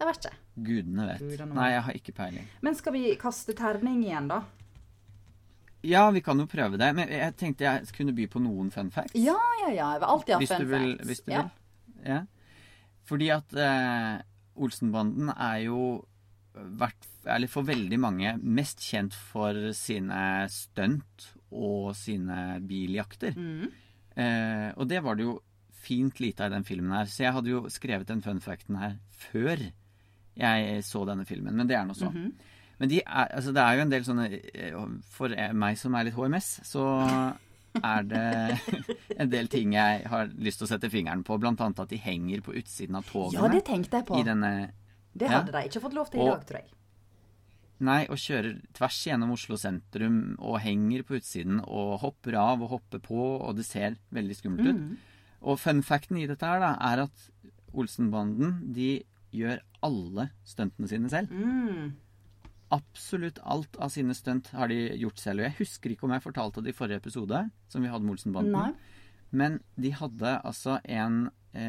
Jeg 0.01 0.09
vet 0.09 0.25
ikke. 0.27 0.37
Gudene 0.67 1.07
vet. 1.07 1.23
Gudene. 1.23 1.55
Nei, 1.55 1.69
jeg 1.77 1.83
har 1.87 1.99
ikke 2.01 2.15
peiling. 2.17 2.49
Men 2.67 2.75
skal 2.75 2.93
vi 2.97 3.15
kaste 3.21 3.55
terning 3.55 4.03
igjen, 4.03 4.27
da? 4.33 4.41
Ja, 5.87 6.09
vi 6.11 6.21
kan 6.27 6.41
jo 6.43 6.47
prøve 6.51 6.79
det. 6.81 6.91
Men 6.97 7.09
jeg 7.13 7.37
tenkte 7.39 7.69
jeg 7.69 7.87
kunne 7.95 8.15
by 8.17 8.27
på 8.33 8.43
noen 8.43 8.73
fun 8.75 8.91
facts. 8.91 9.15
Ja, 9.15 9.39
ja, 9.63 9.71
ja. 9.71 9.93
Jeg 9.95 10.03
vil 10.03 10.09
alltid 10.09 10.35
ha 10.35 10.41
hvis 10.43 10.55
fun 10.55 10.65
du 10.65 10.67
vil, 10.73 10.89
facts. 10.97 11.07
Hvis 11.07 11.23
du 11.23 11.33
ja. 11.33 11.43
vil. 11.43 12.09
Ja. 12.09 12.21
Fordi 13.05 13.29
at 13.31 13.55
eh, 13.55 14.15
Olsenbanden 14.57 15.31
er 15.31 15.57
jo 15.69 15.81
vært, 16.55 17.09
eller 17.27 17.51
for 17.51 17.67
veldig 17.67 17.99
mange 18.01 18.35
mest 18.43 18.83
kjent 18.85 19.15
for 19.15 19.73
sine 19.77 20.47
stunt 20.53 21.31
og 21.55 21.95
sine 21.99 22.61
biljakter. 22.67 23.35
Mm. 23.37 23.71
Eh, 24.15 24.69
og 24.79 24.89
det 24.91 25.03
var 25.05 25.19
det 25.19 25.27
jo 25.27 25.39
fint 25.85 26.21
lite 26.23 26.45
av 26.45 26.53
i 26.53 26.57
den 26.57 26.67
filmen 26.67 26.95
her. 26.97 27.11
Så 27.11 27.25
jeg 27.25 27.35
hadde 27.37 27.53
jo 27.53 27.65
skrevet 27.73 28.09
den 28.09 28.23
fun 28.25 28.43
facten 28.45 28.79
her 28.81 28.99
før 29.29 29.61
jeg 30.35 30.85
så 30.87 31.05
denne 31.07 31.27
filmen. 31.29 31.55
Men 31.57 31.71
det 31.71 31.79
er 31.79 31.89
nå 31.89 31.97
så. 31.99 32.11
Mhm. 32.11 32.35
Men 32.79 32.91
de 32.91 32.99
er, 33.07 33.29
altså 33.31 33.53
det 33.55 33.63
er 33.63 33.77
jo 33.77 33.83
en 33.85 33.91
del 33.93 34.03
sånne 34.03 34.25
eh, 34.35 34.79
For 35.15 35.35
meg 35.55 35.77
som 35.79 35.95
er 35.95 36.09
litt 36.09 36.17
HMS, 36.17 36.49
så 36.67 36.87
er 37.79 38.09
det 38.11 38.25
en 39.23 39.31
del 39.31 39.51
ting 39.51 39.77
jeg 39.77 40.09
har 40.11 40.33
lyst 40.43 40.59
til 40.59 40.67
å 40.67 40.73
sette 40.73 40.91
fingeren 40.91 41.23
på. 41.27 41.39
Blant 41.39 41.63
annet 41.63 41.85
at 41.85 41.93
de 41.95 42.01
henger 42.03 42.43
på 42.43 42.57
utsiden 42.59 42.99
av 42.99 43.07
togene. 43.07 43.39
Ja, 43.39 43.53
det 43.53 43.63
tenkte 43.69 44.01
jeg 44.01 44.09
på. 44.11 44.19
i 44.19 44.27
denne 44.27 44.73
Det 45.15 45.29
ja. 45.31 45.39
hadde 45.39 45.55
de 45.55 45.69
ikke 45.69 45.83
fått 45.85 45.97
lov 45.97 46.11
til 46.11 46.25
i 46.25 46.29
dag, 46.29 46.43
tror 46.49 46.61
jeg. 46.61 46.73
Nei, 47.85 48.05
og 48.07 48.21
kjører 48.21 48.61
tvers 48.77 48.99
gjennom 49.09 49.33
Oslo 49.35 49.57
sentrum 49.59 50.19
og 50.39 50.61
henger 50.63 51.03
på 51.07 51.19
utsiden 51.19 51.59
og 51.65 51.99
hopper 52.05 52.37
av 52.39 52.63
og 52.63 52.71
hopper 52.77 53.03
på, 53.03 53.19
og 53.43 53.59
det 53.59 53.67
ser 53.67 53.99
veldig 54.15 54.37
skummelt 54.39 54.71
ut. 54.71 54.79
Mm. 54.79 55.27
Og 55.45 55.59
fun 55.61 55.83
facten 55.85 56.21
i 56.21 56.29
dette 56.31 56.49
her 56.49 56.63
da, 56.63 56.73
er 56.93 57.05
at 57.05 57.27
Olsenbanden 57.75 58.61
de 58.77 59.03
gjør 59.35 59.61
alle 59.85 60.29
stuntene 60.47 60.89
sine 60.89 61.11
selv. 61.13 61.35
Mm. 61.35 61.93
Absolutt 62.75 63.41
alt 63.43 63.77
av 63.83 63.91
sine 63.93 64.15
stunt 64.17 64.49
har 64.55 64.71
de 64.71 64.79
gjort 65.03 65.21
selv. 65.21 65.43
Og 65.43 65.49
jeg 65.49 65.59
husker 65.59 65.93
ikke 65.93 66.07
om 66.09 66.15
jeg 66.15 66.25
fortalte 66.25 66.65
det 66.65 66.73
i 66.73 66.79
forrige 66.79 67.03
episode, 67.03 67.43
som 67.69 67.85
vi 67.85 67.91
hadde 67.91 68.07
med 68.07 68.17
Olsenbanden. 68.17 68.55
Nei. 68.55 69.03
Men 69.35 69.59
de 69.75 69.91
hadde 69.99 70.39
altså 70.47 70.79
en 70.87 71.27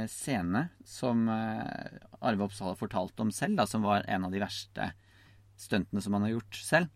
scene 0.10 0.68
som 0.88 1.28
eh, 1.30 1.98
Arve 2.26 2.48
Oppsal 2.48 2.78
fortalte 2.80 3.26
om 3.26 3.32
selv, 3.34 3.60
da, 3.60 3.66
som 3.70 3.86
var 3.86 4.06
en 4.10 4.28
av 4.28 4.34
de 4.34 4.42
verste 4.42 4.92
stuntene 5.60 6.02
som 6.04 6.16
han 6.18 6.26
har 6.28 6.36
gjort 6.36 6.60
selv. 6.60 6.92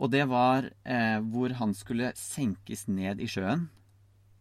Og 0.00 0.10
det 0.12 0.24
var 0.30 0.70
eh, 0.88 1.18
hvor 1.32 1.52
han 1.58 1.74
skulle 1.76 2.14
senkes 2.16 2.86
ned 2.88 3.20
i 3.20 3.28
sjøen. 3.28 3.68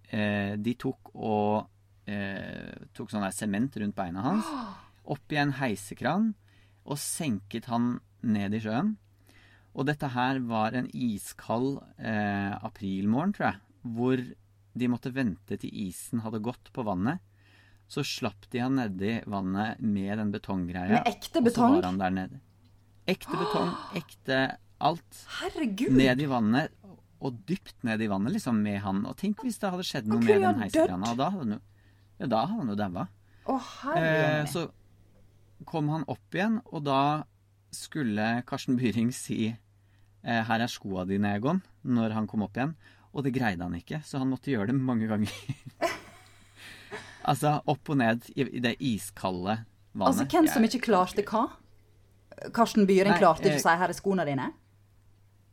Eh, 0.10 0.56
de 0.58 0.76
tok 0.80 1.12
og 1.14 1.68
eh, 2.10 2.88
tok 2.96 3.12
sånn 3.12 3.26
der 3.26 3.36
sement 3.36 3.76
rundt 3.78 3.98
beina 3.98 4.24
hans, 4.26 4.50
opp 5.14 5.36
i 5.36 5.42
en 5.42 5.54
heisekran, 5.60 6.32
og 6.90 7.00
senket 7.02 7.68
han 7.70 7.98
ned 8.26 8.56
i 8.56 8.64
sjøen. 8.64 8.96
Og 9.78 9.86
dette 9.88 10.10
her 10.16 10.40
var 10.50 10.76
en 10.76 10.90
iskald 10.96 11.78
eh, 12.02 12.54
aprilmorgen, 12.56 13.36
tror 13.36 13.52
jeg, 13.52 13.60
hvor 13.96 14.24
de 14.80 14.90
måtte 14.90 15.14
vente 15.14 15.60
til 15.60 15.76
isen 15.88 16.24
hadde 16.24 16.42
gått 16.44 16.72
på 16.74 16.86
vannet. 16.88 17.22
Så 17.90 18.04
slapp 18.06 18.46
de 18.54 18.62
han 18.62 18.78
nedi 18.78 19.16
vannet 19.30 19.80
med 19.82 20.12
den 20.22 20.32
betonggreia. 20.34 21.00
Med 21.00 21.08
ekte 21.10 21.42
Og 21.42 21.52
så 21.52 21.70
var 21.74 21.88
han 21.88 22.02
der 22.02 22.14
nede. 22.14 22.42
Ekte 23.10 23.34
betong, 23.34 23.72
ekte 23.98 24.42
alt. 24.78 25.24
Herregud! 25.40 25.96
Ned 25.98 26.22
i 26.22 26.28
vannet, 26.30 26.76
og 27.20 27.40
dypt 27.50 27.82
ned 27.88 28.04
i 28.06 28.10
vannet, 28.12 28.36
liksom, 28.36 28.60
med 28.64 28.78
han. 28.84 29.02
Og 29.10 29.18
tenk 29.20 29.42
hvis 29.44 29.58
det 29.60 29.72
hadde 29.74 29.88
skjedd 29.88 30.12
noe 30.12 30.22
med 30.22 30.46
den. 30.46 30.62
Og 31.02 31.18
da 31.18 31.32
hadde 31.32 31.32
han 31.40 31.56
jo 31.58 31.60
Ja, 32.20 32.28
da 32.28 32.44
hadde 32.44 32.60
han 32.60 32.70
jo 32.70 32.78
daua. 32.78 33.08
Eh, 33.96 34.44
så 34.52 34.68
kom 35.68 35.90
han 35.90 36.06
opp 36.12 36.36
igjen, 36.36 36.60
og 36.70 36.86
da 36.86 37.02
skulle 37.76 38.44
Karsten 38.48 38.78
Byring 38.80 39.12
si 39.16 39.50
eh, 39.50 40.44
'Her 40.46 40.62
er 40.62 40.72
skoa 40.72 41.06
dine, 41.10 41.34
Egon', 41.38 41.62
når 41.84 42.14
han 42.14 42.28
kom 42.28 42.44
opp 42.46 42.58
igjen. 42.58 42.76
Og 43.14 43.26
det 43.26 43.34
greide 43.34 43.66
han 43.66 43.74
ikke, 43.74 44.04
så 44.06 44.22
han 44.22 44.30
måtte 44.30 44.52
gjøre 44.54 44.70
det 44.70 44.78
mange 44.78 45.10
ganger. 45.10 45.34
altså 47.24 47.58
opp 47.70 47.92
og 47.92 48.00
ned 48.00 48.30
i, 48.36 48.46
i 48.46 48.62
det 48.64 48.76
iskalde 48.80 49.60
vannet. 49.94 50.08
Altså, 50.08 50.28
hvem 50.30 50.48
som 50.52 50.68
ikke 50.68 50.84
klarte 50.90 51.26
hva? 51.28 51.48
Karsten 52.56 52.88
Byring 52.88 53.18
klarte 53.20 53.50
ikke 53.50 53.58
eh, 53.58 53.64
å 53.64 53.66
si 53.66 53.78
'her 53.82 53.92
er 53.92 53.98
skoene 53.98 54.26
dine'? 54.28 54.52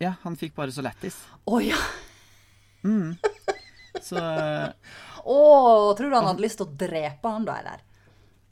Ja, 0.02 0.14
han 0.22 0.37
fikk 0.37 0.55
bare 0.55 0.70
så 0.74 0.85
lættis. 0.85 1.16
Å 1.48 1.59
ja! 1.64 1.79
Mm. 2.85 3.16
Så 4.05 4.20
Å, 5.26 5.38
tror 5.98 6.11
du 6.11 6.14
han 6.14 6.29
hadde 6.29 6.44
lyst 6.44 6.61
til 6.61 6.68
å 6.68 6.76
drepe 6.79 7.33
han 7.33 7.46
da, 7.48 7.59
eller? 7.59 7.83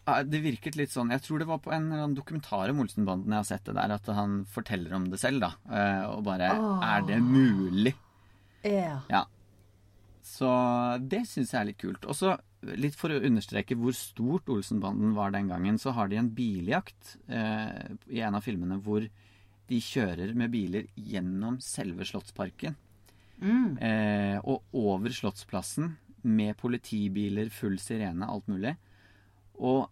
det 0.04 0.40
virket 0.44 0.76
litt 0.76 0.92
sånn 0.92 1.12
Jeg 1.14 1.22
tror 1.24 1.40
det 1.40 1.46
var 1.48 1.60
på 1.64 1.72
en 1.72 2.12
dokumentar 2.12 2.68
om 2.68 2.82
Olsenbanden 2.84 3.32
jeg 3.32 3.40
har 3.40 3.46
sett 3.48 3.68
det 3.70 3.76
der, 3.78 3.94
at 3.96 4.08
han 4.12 4.42
forteller 4.52 4.92
om 4.98 5.06
det 5.08 5.20
selv, 5.22 5.40
da. 5.40 5.52
eh, 5.70 6.02
Og 6.10 6.24
bare 6.26 6.50
oh. 6.58 6.82
Er 6.84 7.06
det 7.08 7.20
mulig? 7.24 7.94
Ja. 8.64 8.98
Ja. 9.08 9.22
Så 10.24 10.48
det 11.00 11.22
syns 11.28 11.52
jeg 11.52 11.60
er 11.60 11.68
litt 11.68 11.80
kult. 11.80 12.04
Og 12.08 12.16
så 12.16 12.34
litt 12.80 12.96
for 12.98 13.12
å 13.14 13.20
understreke 13.24 13.76
hvor 13.78 13.94
stort 13.96 14.48
Olsenbanden 14.52 15.14
var 15.16 15.34
den 15.34 15.48
gangen, 15.50 15.78
så 15.80 15.92
har 15.96 16.08
de 16.10 16.18
en 16.20 16.30
biljakt 16.34 17.16
eh, 17.28 17.92
i 18.10 18.22
en 18.24 18.38
av 18.38 18.44
filmene 18.46 18.78
hvor 18.84 19.06
de 19.68 19.80
kjører 19.80 20.34
med 20.36 20.52
biler 20.52 20.88
gjennom 20.94 21.58
selve 21.64 22.04
Slottsparken. 22.08 22.76
Mm. 23.40 23.76
Eh, 23.80 24.38
og 24.44 24.62
over 24.76 25.12
Slottsplassen 25.14 25.94
med 26.24 26.56
politibiler, 26.60 27.50
full 27.52 27.76
sirene, 27.80 28.28
alt 28.28 28.48
mulig. 28.48 28.74
Og 29.60 29.88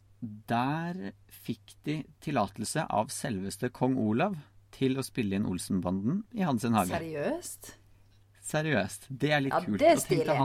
der 0.48 1.12
fikk 1.42 1.74
de 1.86 1.98
tillatelse 2.22 2.84
av 2.88 3.10
selveste 3.12 3.72
kong 3.74 3.96
Olav 4.00 4.36
til 4.72 4.96
å 5.00 5.04
spille 5.04 5.36
inn 5.36 5.48
Olsenbanden 5.50 6.22
i 6.36 6.44
hans 6.46 6.62
sin 6.64 6.76
hage. 6.78 6.94
Seriøst? 6.94 7.72
Seriøst. 8.42 9.08
Det 9.10 9.32
er 9.34 9.42
litt 9.44 9.54
Ja, 9.54 9.60
kult. 9.64 9.78
det 9.82 9.88
er 9.90 10.00
stilig. 10.02 10.38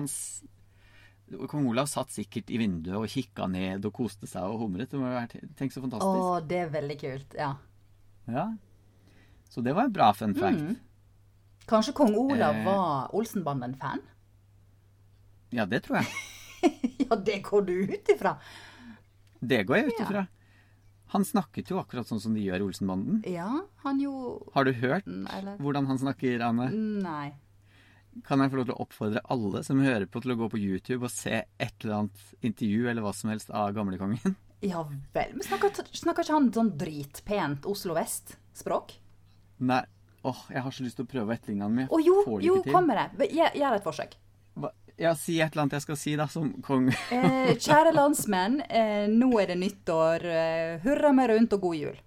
Kong 1.52 1.66
Olav 1.68 1.90
satt 1.92 2.10
sikkert 2.16 2.50
i 2.56 2.58
vinduet 2.62 2.96
og 2.96 3.08
kikka 3.12 3.48
ned 3.52 3.84
og 3.86 3.94
koste 3.98 4.28
seg 4.30 4.44
og 4.48 4.62
humret. 4.62 4.90
Det 4.92 5.00
må 5.00 5.10
jo 5.10 5.16
være, 5.18 5.42
tenk 5.60 5.74
så 5.76 5.82
fantastisk. 5.84 6.22
Å, 6.24 6.38
det 6.48 6.60
er 6.64 6.70
veldig 6.72 6.98
kult. 7.02 7.34
Ja. 7.36 7.50
Ja. 8.32 8.46
Så 9.52 9.64
det 9.64 9.74
var 9.76 9.90
en 9.90 9.96
bra 9.96 10.14
fun 10.16 10.36
fact. 10.36 10.62
Mm. 10.64 10.78
Kanskje 11.68 11.94
kong 11.98 12.16
Olav 12.16 12.56
Eh. 12.56 12.64
var 12.66 13.12
Olsenbanden-fan? 13.16 14.00
Ja, 15.52 15.66
det 15.66 15.84
tror 15.84 16.00
jeg. 16.00 16.08
ja, 17.10 17.16
det 17.16 17.42
går 17.44 17.66
du 17.68 17.74
ut 17.92 18.10
ifra. 18.16 18.38
Det 19.40 19.66
går 19.68 19.78
jeg 19.82 19.88
ut 19.92 20.00
Ja. 20.00 20.06
ifra. 20.06 20.26
Han 21.14 21.24
snakket 21.24 21.70
jo 21.72 21.78
akkurat 21.80 22.08
sånn 22.10 22.20
som 22.20 22.34
de 22.36 22.42
gjør 22.44 22.60
i 22.60 22.66
Olsenbanden. 22.68 23.20
Ja, 23.32 23.48
han 23.84 24.00
jo 24.04 24.44
Har 24.54 24.66
du 24.68 24.74
hørt 24.76 25.06
Mm, 25.08 25.28
Eller 25.38 25.58
hvordan 25.64 25.88
han 25.88 25.98
snakker, 26.02 26.42
Anne? 26.44 26.70
Nei. 27.04 27.34
Kan 28.26 28.42
jeg 28.42 28.52
få 28.52 28.60
lov 28.60 28.68
til 28.68 28.76
å 28.76 28.84
oppfordre 28.86 29.22
alle 29.34 29.62
som 29.66 29.82
hører 29.84 30.08
på, 30.10 30.22
til 30.24 30.34
å 30.34 30.38
gå 30.40 30.50
på 30.54 30.60
YouTube 30.62 31.06
og 31.06 31.14
se 31.14 31.44
et 31.44 31.84
eller 31.84 32.00
annet 32.00 32.46
intervju 32.50 32.88
eller 32.90 33.06
hva 33.06 33.14
som 33.16 33.32
helst 33.34 33.54
av 33.54 33.74
gamlekongen? 33.78 34.38
Ja 34.66 34.80
vel. 35.14 35.36
Men 35.36 35.44
snakker, 35.46 35.70
snakker 35.94 36.26
ikke 36.26 36.34
han 36.34 36.48
sånn 36.50 36.72
dritpent 36.82 37.68
Oslo 37.70 37.94
Vest-språk? 37.94 38.96
Nei. 39.70 39.84
Åh, 40.26 40.40
jeg 40.50 40.64
har 40.66 40.74
så 40.74 40.82
lyst 40.82 40.98
til 40.98 41.06
å 41.06 41.10
prøve 41.12 41.30
å 41.30 41.36
etterligne 41.36 41.68
han, 41.68 41.76
men 41.78 41.92
Å 41.94 42.00
jo, 42.02 42.16
jo, 42.42 42.56
kom 42.66 42.90
med 42.90 42.98
det. 42.98 43.28
Gjør 43.38 43.78
et 43.78 43.86
forsøk. 43.86 44.18
Hva? 44.58 44.72
Ja, 44.98 45.14
si 45.14 45.38
et 45.38 45.54
eller 45.54 45.68
annet 45.68 45.78
jeg 45.78 45.86
skal 45.86 46.00
si, 46.02 46.16
da, 46.18 46.26
som 46.32 46.50
kong. 46.66 46.90
Eh, 47.14 47.54
kjære 47.54 47.94
landsmenn, 47.94 48.64
eh, 48.66 49.06
nå 49.14 49.30
er 49.38 49.54
det 49.54 49.60
nyttår. 49.62 50.26
Eh, 50.26 50.74
hurra 50.88 51.14
meg 51.14 51.30
rundt 51.36 51.54
og 51.54 51.68
god 51.70 51.78
jul. 51.84 52.02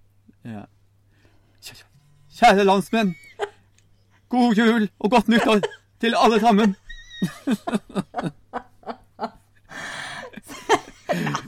Ja. 0.50 0.66
Kjære, 1.62 1.86
kjære 2.40 2.66
landsmenn! 2.66 3.14
God 4.30 4.58
jul 4.58 4.90
og 4.98 5.14
godt 5.14 5.30
nyttår 5.30 5.62
til 6.00 6.14
alle 6.16 6.40
sammen! 6.42 6.76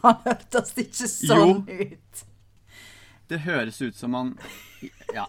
Han 0.03 0.17
hørtes 0.27 0.73
ikke 0.83 1.07
sånn 1.09 1.61
ut. 1.69 2.23
Det 3.31 3.38
høres 3.47 3.79
ut 3.81 3.97
som 3.97 4.17
han 4.19 4.33
Ja. 5.15 5.27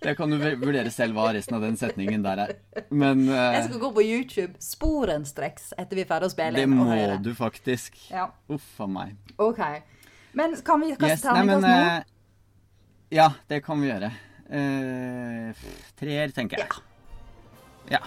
Det 0.00 0.14
kan 0.16 0.30
du 0.32 0.36
vurdere 0.40 0.88
selv 0.92 1.16
hva 1.18 1.26
resten 1.36 1.56
av 1.58 1.64
den 1.64 1.74
setningen 1.76 2.22
der 2.24 2.40
er. 2.44 2.52
Men 2.88 3.26
uh, 3.28 3.52
Jeg 3.56 3.66
skal 3.66 3.80
gå 3.82 3.90
på 3.96 4.04
YouTube 4.04 4.54
sporenstreks 4.64 5.72
etter 5.80 5.98
vi 5.98 6.04
er 6.06 6.08
ferdig 6.08 6.30
å 6.30 6.32
spille 6.32 6.56
det 6.62 6.68
må 6.72 6.86
høre. 6.88 7.18
du 7.20 7.32
faktisk. 7.36 7.98
Ja, 8.12 8.30
Uff 8.52 8.78
a 8.80 8.86
meg. 8.88 9.16
OK. 9.40 9.60
Men 10.38 10.54
kan 10.64 10.80
vi 10.84 10.92
kaste 10.94 11.10
Yes, 11.10 11.24
terningkast 11.26 11.66
nå? 11.66 11.74
eh, 11.74 12.00
Ja, 13.18 13.28
det 13.50 13.60
kan 13.66 13.80
vi 13.82 13.90
gjøre. 13.90 14.12
Uh, 14.50 15.66
treer, 16.00 16.32
tenker 16.36 16.62
jeg. 16.62 16.68
Ja. 17.90 17.98
Ja. 17.98 18.02